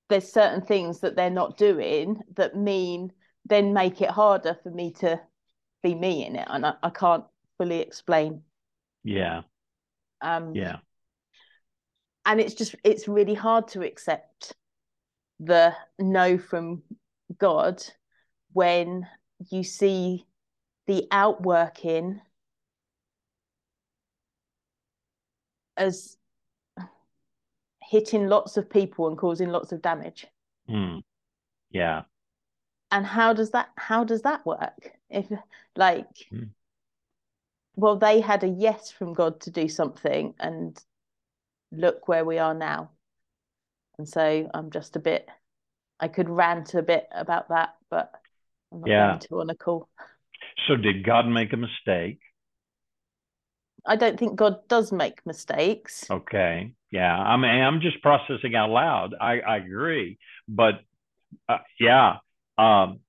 there's 0.09 0.31
certain 0.31 0.61
things 0.61 1.01
that 1.01 1.17
they're 1.17 1.31
not 1.31 1.57
doing 1.57 2.21
that 2.35 2.57
mean 2.57 3.13
then 3.47 3.73
make 3.73 4.03
it 4.03 4.11
harder 4.11 4.59
for 4.63 4.71
me 4.71 4.93
to 4.93 5.21
be 5.83 5.95
me 5.95 6.27
in 6.27 6.37
it. 6.37 6.47
And 6.51 6.67
I, 6.67 6.75
I 6.83 6.91
can't 6.91 7.25
fully 7.57 7.81
explain. 7.81 8.43
Yeah. 9.03 9.43
Um 10.21 10.55
yeah. 10.55 10.77
and 12.27 12.41
it's 12.41 12.55
just 12.55 12.75
it's 12.85 13.09
really 13.09 13.35
hard 13.35 13.69
to 13.69 13.83
accept 13.83 14.55
the 15.39 15.73
no 15.99 16.37
from 16.37 16.83
god 17.39 17.83
when 18.53 19.07
you 19.49 19.63
see 19.63 20.27
the 20.87 21.07
outworking 21.11 22.21
as 25.77 26.17
hitting 27.83 28.29
lots 28.29 28.57
of 28.57 28.69
people 28.69 29.09
and 29.09 29.17
causing 29.17 29.49
lots 29.49 29.73
of 29.73 29.83
damage. 29.83 30.27
Mm. 30.69 31.03
Yeah. 31.71 32.03
And 32.91 33.07
how 33.07 33.33
does 33.33 33.51
that 33.53 33.71
how 33.77 34.05
does 34.05 34.23
that 34.23 34.45
work? 34.45 34.93
If 35.09 35.27
like 35.77 36.09
mm. 36.33 36.51
well 37.77 37.97
they 37.97 38.21
had 38.21 38.45
a 38.45 38.49
yes 38.49 38.91
from 38.91 39.15
God 39.15 39.41
to 39.43 39.51
do 39.51 39.69
something 39.69 40.35
and 40.39 40.79
look 41.73 42.09
where 42.09 42.25
we 42.25 42.39
are 42.39 42.55
now. 42.55 42.91
And 43.99 44.09
so 44.09 44.51
I'm 44.53 44.71
just 44.71 44.97
a 44.97 45.01
bit 45.01 45.29
I 45.99 46.09
could 46.09 46.29
rant 46.29 46.75
a 46.75 46.83
bit 46.83 47.09
about 47.13 47.49
that, 47.51 47.75
but 47.91 48.13
I'm 48.73 48.81
not 48.81 48.89
yeah. 48.89 49.19
on 49.31 49.51
a 49.51 49.55
call. 49.55 49.89
So 50.67 50.77
did 50.77 51.05
God 51.05 51.27
make 51.27 51.53
a 51.53 51.57
mistake? 51.57 52.21
I 53.87 53.97
don't 53.97 54.19
think 54.19 54.37
God 54.37 54.69
does 54.69 54.93
make 54.93 55.25
mistakes. 55.25 56.05
Okay. 56.11 56.73
Yeah. 56.91 57.17
I 57.17 57.37
mean, 57.37 57.51
I'm 57.51 57.81
just 57.81 58.03
processing 58.03 58.55
out 58.55 58.71
loud. 58.71 59.15
I, 59.21 59.41
I 59.41 59.57
agree. 59.57 60.19
But 60.49 60.81
uh, 61.49 61.59
yeah. 61.79 62.17
Um, 62.59 63.01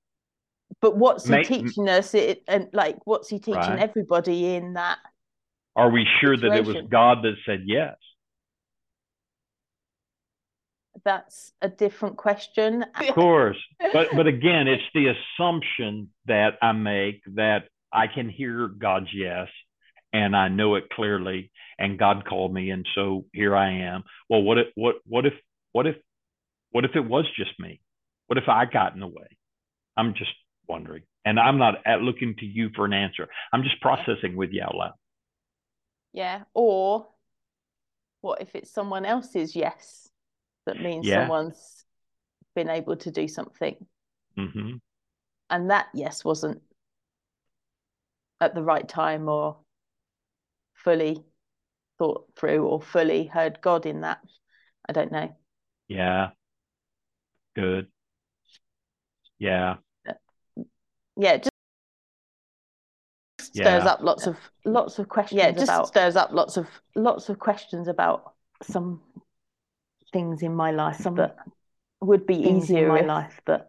but 0.80 0.96
what's 0.96 1.28
he 1.28 1.44
teaching 1.44 1.90
us? 1.90 2.14
It 2.14 2.44
and 2.48 2.70
like, 2.72 2.98
what's 3.06 3.28
he 3.28 3.40
teaching 3.40 3.60
right. 3.60 3.80
everybody 3.80 4.56
in 4.56 4.74
that? 4.74 5.00
Are 5.76 5.90
we 5.90 6.06
sure 6.22 6.36
situation? 6.36 6.66
that 6.66 6.70
it 6.72 6.82
was 6.82 6.90
God 6.90 7.24
that 7.24 7.36
said 7.46 7.64
yes? 7.66 7.96
That's 11.04 11.54
a 11.62 11.70
different 11.70 12.18
question. 12.18 12.84
Of 13.00 13.16
course. 13.16 13.58
But 13.94 14.10
but 14.16 14.28
again, 14.28 14.68
it's 14.68 14.84
the 14.94 15.14
assumption 15.14 16.10
that 16.26 16.58
I 16.62 16.72
make 16.72 17.22
that 17.36 17.66
I 17.92 18.08
can 18.08 18.30
hear 18.30 18.68
God's 18.68 19.14
yes 19.14 19.48
and 20.14 20.36
I 20.36 20.48
know 20.48 20.76
it 20.76 20.90
clearly 20.90 21.52
and 21.78 22.00
God 22.00 22.26
called 22.28 22.54
me 22.54 22.70
and 22.70 22.86
so 22.96 23.26
here 23.34 23.56
I 23.56 23.72
am. 23.82 24.04
Well, 24.30 24.42
what 24.44 24.58
if 24.58 24.68
what 24.76 24.96
what 25.06 25.26
if 25.26 25.34
what 25.72 25.88
if 25.88 25.96
what 26.72 26.86
if 26.86 26.96
it 26.96 27.06
was 27.06 27.26
just 27.36 27.60
me? 27.60 27.82
What 28.28 28.38
if 28.38 28.48
I 28.48 28.66
got 28.66 28.94
in 28.94 29.00
the 29.00 29.08
way? 29.08 29.38
I'm 29.98 30.14
just 30.14 30.32
wondering. 30.68 31.04
And 31.26 31.40
I'm 31.40 31.58
not 31.58 31.76
at 31.86 32.02
looking 32.02 32.36
to 32.40 32.46
you 32.46 32.70
for 32.76 32.86
an 32.86 32.94
answer. 32.94 33.28
I'm 33.54 33.64
just 33.64 33.80
processing 33.82 34.36
with 34.36 34.52
you 34.52 34.64
out 34.64 34.76
loud. 34.76 34.94
Yeah. 36.14 36.44
Or 36.54 37.08
what 38.22 38.42
if 38.42 38.56
it's 38.56 38.72
someone 38.72 39.06
else's 39.06 39.56
yes 39.56 40.11
that 40.72 40.82
means 40.82 41.06
Yeah. 41.06 41.22
someone's 41.22 41.86
been 42.56 42.70
able 42.70 42.96
to 42.96 43.12
do 43.12 43.28
something 43.28 43.76
hmm 44.36 44.76
and 45.50 45.70
that 45.70 45.88
yes 45.94 46.24
wasn't 46.24 46.62
at 48.40 48.56
the 48.56 48.64
right 48.64 48.88
time 48.88 49.28
or 49.28 49.58
fully 50.74 51.24
thought 52.00 52.26
through 52.36 52.66
or 52.66 52.82
fully 52.82 53.26
heard 53.26 53.60
God 53.62 53.86
in 53.86 54.02
that. 54.02 54.20
I 54.90 54.94
don't 54.94 55.12
know. 55.12 55.36
Yeah. 55.88 56.30
Good. 57.56 57.92
Yeah. 59.38 59.76
Yeah, 61.18 61.34
it 61.34 61.44
just 61.44 61.52
stirs 63.54 63.84
Yeah. 63.84 63.92
up 63.92 64.02
lots 64.02 64.26
of 64.26 64.38
lots 64.66 64.98
of 64.98 65.08
questions. 65.10 65.38
Yeah, 65.40 65.50
it 65.50 65.54
just 65.54 65.66
about- 65.66 65.88
stirs 65.88 66.16
up 66.16 66.32
lots 66.32 66.58
of 66.58 66.68
lots 66.96 67.30
of 67.30 67.38
questions 67.38 67.88
about 67.88 68.34
some 68.64 69.04
things 70.12 70.42
in 70.42 70.54
my 70.56 70.72
life 70.72 70.98
Some 70.98 71.16
that 71.16 71.38
would 72.02 72.26
be 72.26 72.44
things 72.44 72.70
in 72.70 72.88
my 72.88 73.00
if- 73.00 73.08
life 73.08 73.42
that 73.46 73.68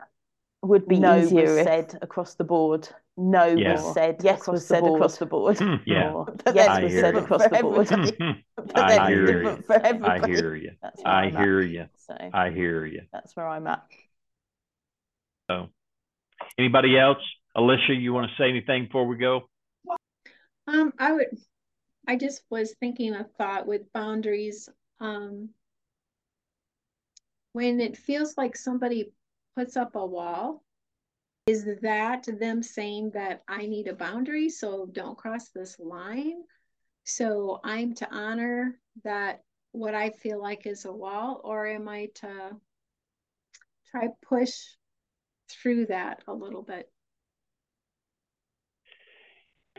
would 0.62 0.86
be 0.86 0.98
no 1.00 1.18
easier 1.18 1.42
was 1.42 1.58
if 1.58 1.64
said 1.66 1.98
across 2.02 2.34
the 2.34 2.44
board. 2.44 2.88
no 3.16 3.46
Yeah. 3.46 3.72
was 3.72 3.94
said 3.94 4.20
Yes 4.22 4.40
across 4.42 4.54
was 4.54 4.62
the 4.68 4.74
said 4.74 4.80
board. 4.82 4.94
across 5.00 5.18
the 5.18 5.26
board. 5.26 5.58
Hmm, 5.58 5.74
yeah. 5.86 6.12
Or 6.12 6.26
yes 6.54 6.68
I 6.68 6.84
was 6.84 6.92
said 6.92 7.14
you. 7.14 7.20
across 7.20 7.42
the 7.42 7.58
board. 7.60 7.92
everybody. 7.92 8.44
But 8.56 8.78
I 8.78 9.08
hear 9.10 9.42
it's 9.42 9.68
you. 9.68 10.04
I 10.06 10.18
hear 10.26 10.54
you. 10.54 10.70
That's 10.82 11.02
where 11.02 11.12
I 11.12 11.22
I'm 11.24 11.36
hear 11.36 11.60
at. 11.60 11.68
you. 11.70 11.84
So 11.96 12.16
I 12.32 12.50
hear 12.50 12.86
you. 12.86 13.02
that's 13.12 13.34
where 13.36 13.48
I'm 13.48 13.66
at. 13.66 13.82
So, 15.50 15.68
anybody 16.58 16.96
else? 16.98 17.18
Alicia, 17.56 17.94
you 17.94 18.12
want 18.14 18.30
to 18.30 18.36
say 18.36 18.48
anything 18.48 18.84
before 18.86 19.06
we 19.06 19.16
go? 19.16 19.48
Um, 20.68 20.92
I 20.98 21.12
would, 21.12 21.26
I 22.06 22.16
just 22.16 22.42
was 22.50 22.74
thinking 22.78 23.14
a 23.14 23.24
thought 23.36 23.66
with 23.66 23.92
boundaries. 23.92 24.68
Um, 25.00 25.50
when 27.52 27.80
it 27.80 27.96
feels 27.96 28.36
like 28.36 28.56
somebody 28.56 29.12
puts 29.56 29.76
up 29.76 29.94
a 29.94 30.04
wall, 30.04 30.62
is 31.46 31.66
that 31.82 32.26
them 32.38 32.62
saying 32.62 33.10
that 33.14 33.42
I 33.48 33.66
need 33.66 33.88
a 33.88 33.94
boundary, 33.94 34.48
so 34.48 34.86
don't 34.90 35.18
cross 35.18 35.48
this 35.48 35.78
line? 35.78 36.42
So 37.04 37.60
I'm 37.64 37.94
to 37.96 38.08
honor 38.10 38.78
that 39.04 39.42
what 39.72 39.94
I 39.94 40.10
feel 40.10 40.40
like 40.40 40.66
is 40.66 40.84
a 40.84 40.92
wall, 40.92 41.40
or 41.42 41.66
am 41.66 41.88
I 41.88 42.10
to 42.16 42.56
try 43.90 44.08
push 44.22 44.52
through 45.50 45.86
that 45.86 46.22
a 46.28 46.32
little 46.32 46.62
bit? 46.62 46.88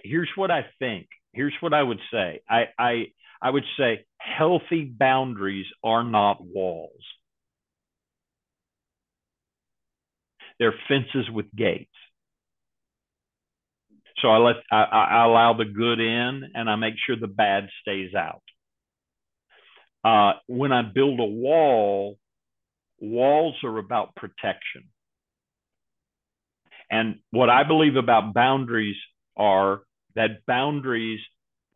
Here's 0.04 0.30
what 0.36 0.52
I 0.52 0.66
think. 0.80 1.08
Here's 1.32 1.54
what 1.62 1.74
I 1.74 1.82
would 1.82 2.00
say. 2.12 2.42
I 2.50 2.66
I 2.78 3.06
I 3.42 3.50
would 3.50 3.64
say 3.78 4.06
healthy 4.18 4.84
boundaries 4.84 5.66
are 5.84 6.04
not 6.04 6.44
walls. 6.44 7.04
They're 10.64 10.74
fences 10.88 11.30
with 11.30 11.48
gates. 11.54 11.92
So 14.22 14.30
I 14.30 14.38
let 14.38 14.56
I, 14.72 14.84
I 14.84 15.26
allow 15.26 15.56
the 15.58 15.66
good 15.66 16.00
in 16.00 16.52
and 16.56 16.70
I 16.70 16.78
make 16.78 16.94
sure 17.06 17.18
the 17.18 17.28
bad 17.28 17.68
stays 17.82 18.16
out. 18.16 18.42
Uh, 20.06 20.40
when 20.48 20.72
I 20.72 20.84
build 20.84 21.20
a 21.20 21.26
wall, 21.26 22.18
walls 23.02 23.56
are 23.66 23.78
about 23.78 24.16
protection. 24.16 24.86
And 26.90 27.20
what 27.32 27.50
I 27.50 27.64
believe 27.64 27.98
about 27.98 28.34
boundaries 28.34 28.96
are 29.36 29.82
that 30.16 30.46
boundaries 30.48 31.20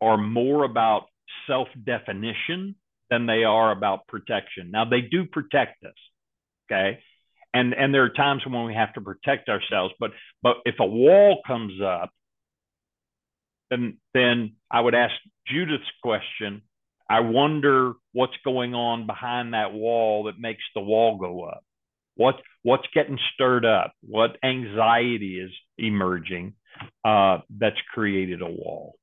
are 0.00 0.16
more 0.16 0.64
about 0.64 1.08
self 1.46 1.68
definition 1.84 2.74
than 3.10 3.26
they 3.26 3.44
are 3.44 3.70
about 3.70 4.06
protection. 4.06 4.70
Now, 4.70 4.86
they 4.86 5.02
do 5.02 5.26
protect 5.26 5.84
us, 5.84 5.92
okay? 6.72 7.00
And, 7.54 7.72
and 7.74 7.92
there 7.94 8.04
are 8.04 8.10
times 8.10 8.42
when 8.46 8.66
we 8.66 8.74
have 8.74 8.92
to 8.94 9.00
protect 9.00 9.48
ourselves, 9.48 9.94
but, 9.98 10.10
but 10.42 10.56
if 10.64 10.76
a 10.80 10.86
wall 10.86 11.40
comes 11.46 11.80
up, 11.82 12.10
then, 13.70 13.98
then 14.14 14.56
I 14.70 14.80
would 14.80 14.94
ask 14.94 15.14
Judith's 15.46 15.84
question. 16.02 16.62
I 17.10 17.20
wonder 17.20 17.94
what's 18.12 18.36
going 18.44 18.74
on 18.74 19.06
behind 19.06 19.54
that 19.54 19.72
wall 19.72 20.24
that 20.24 20.38
makes 20.38 20.62
the 20.74 20.80
wall 20.80 21.16
go 21.16 21.44
up. 21.44 21.64
What, 22.16 22.36
what's 22.62 22.86
getting 22.92 23.18
stirred 23.34 23.64
up? 23.64 23.92
What 24.02 24.36
anxiety 24.44 25.40
is 25.40 25.50
emerging 25.78 26.54
uh, 27.04 27.38
that's 27.50 27.80
created 27.94 28.42
a 28.42 28.46
wall? 28.46 28.96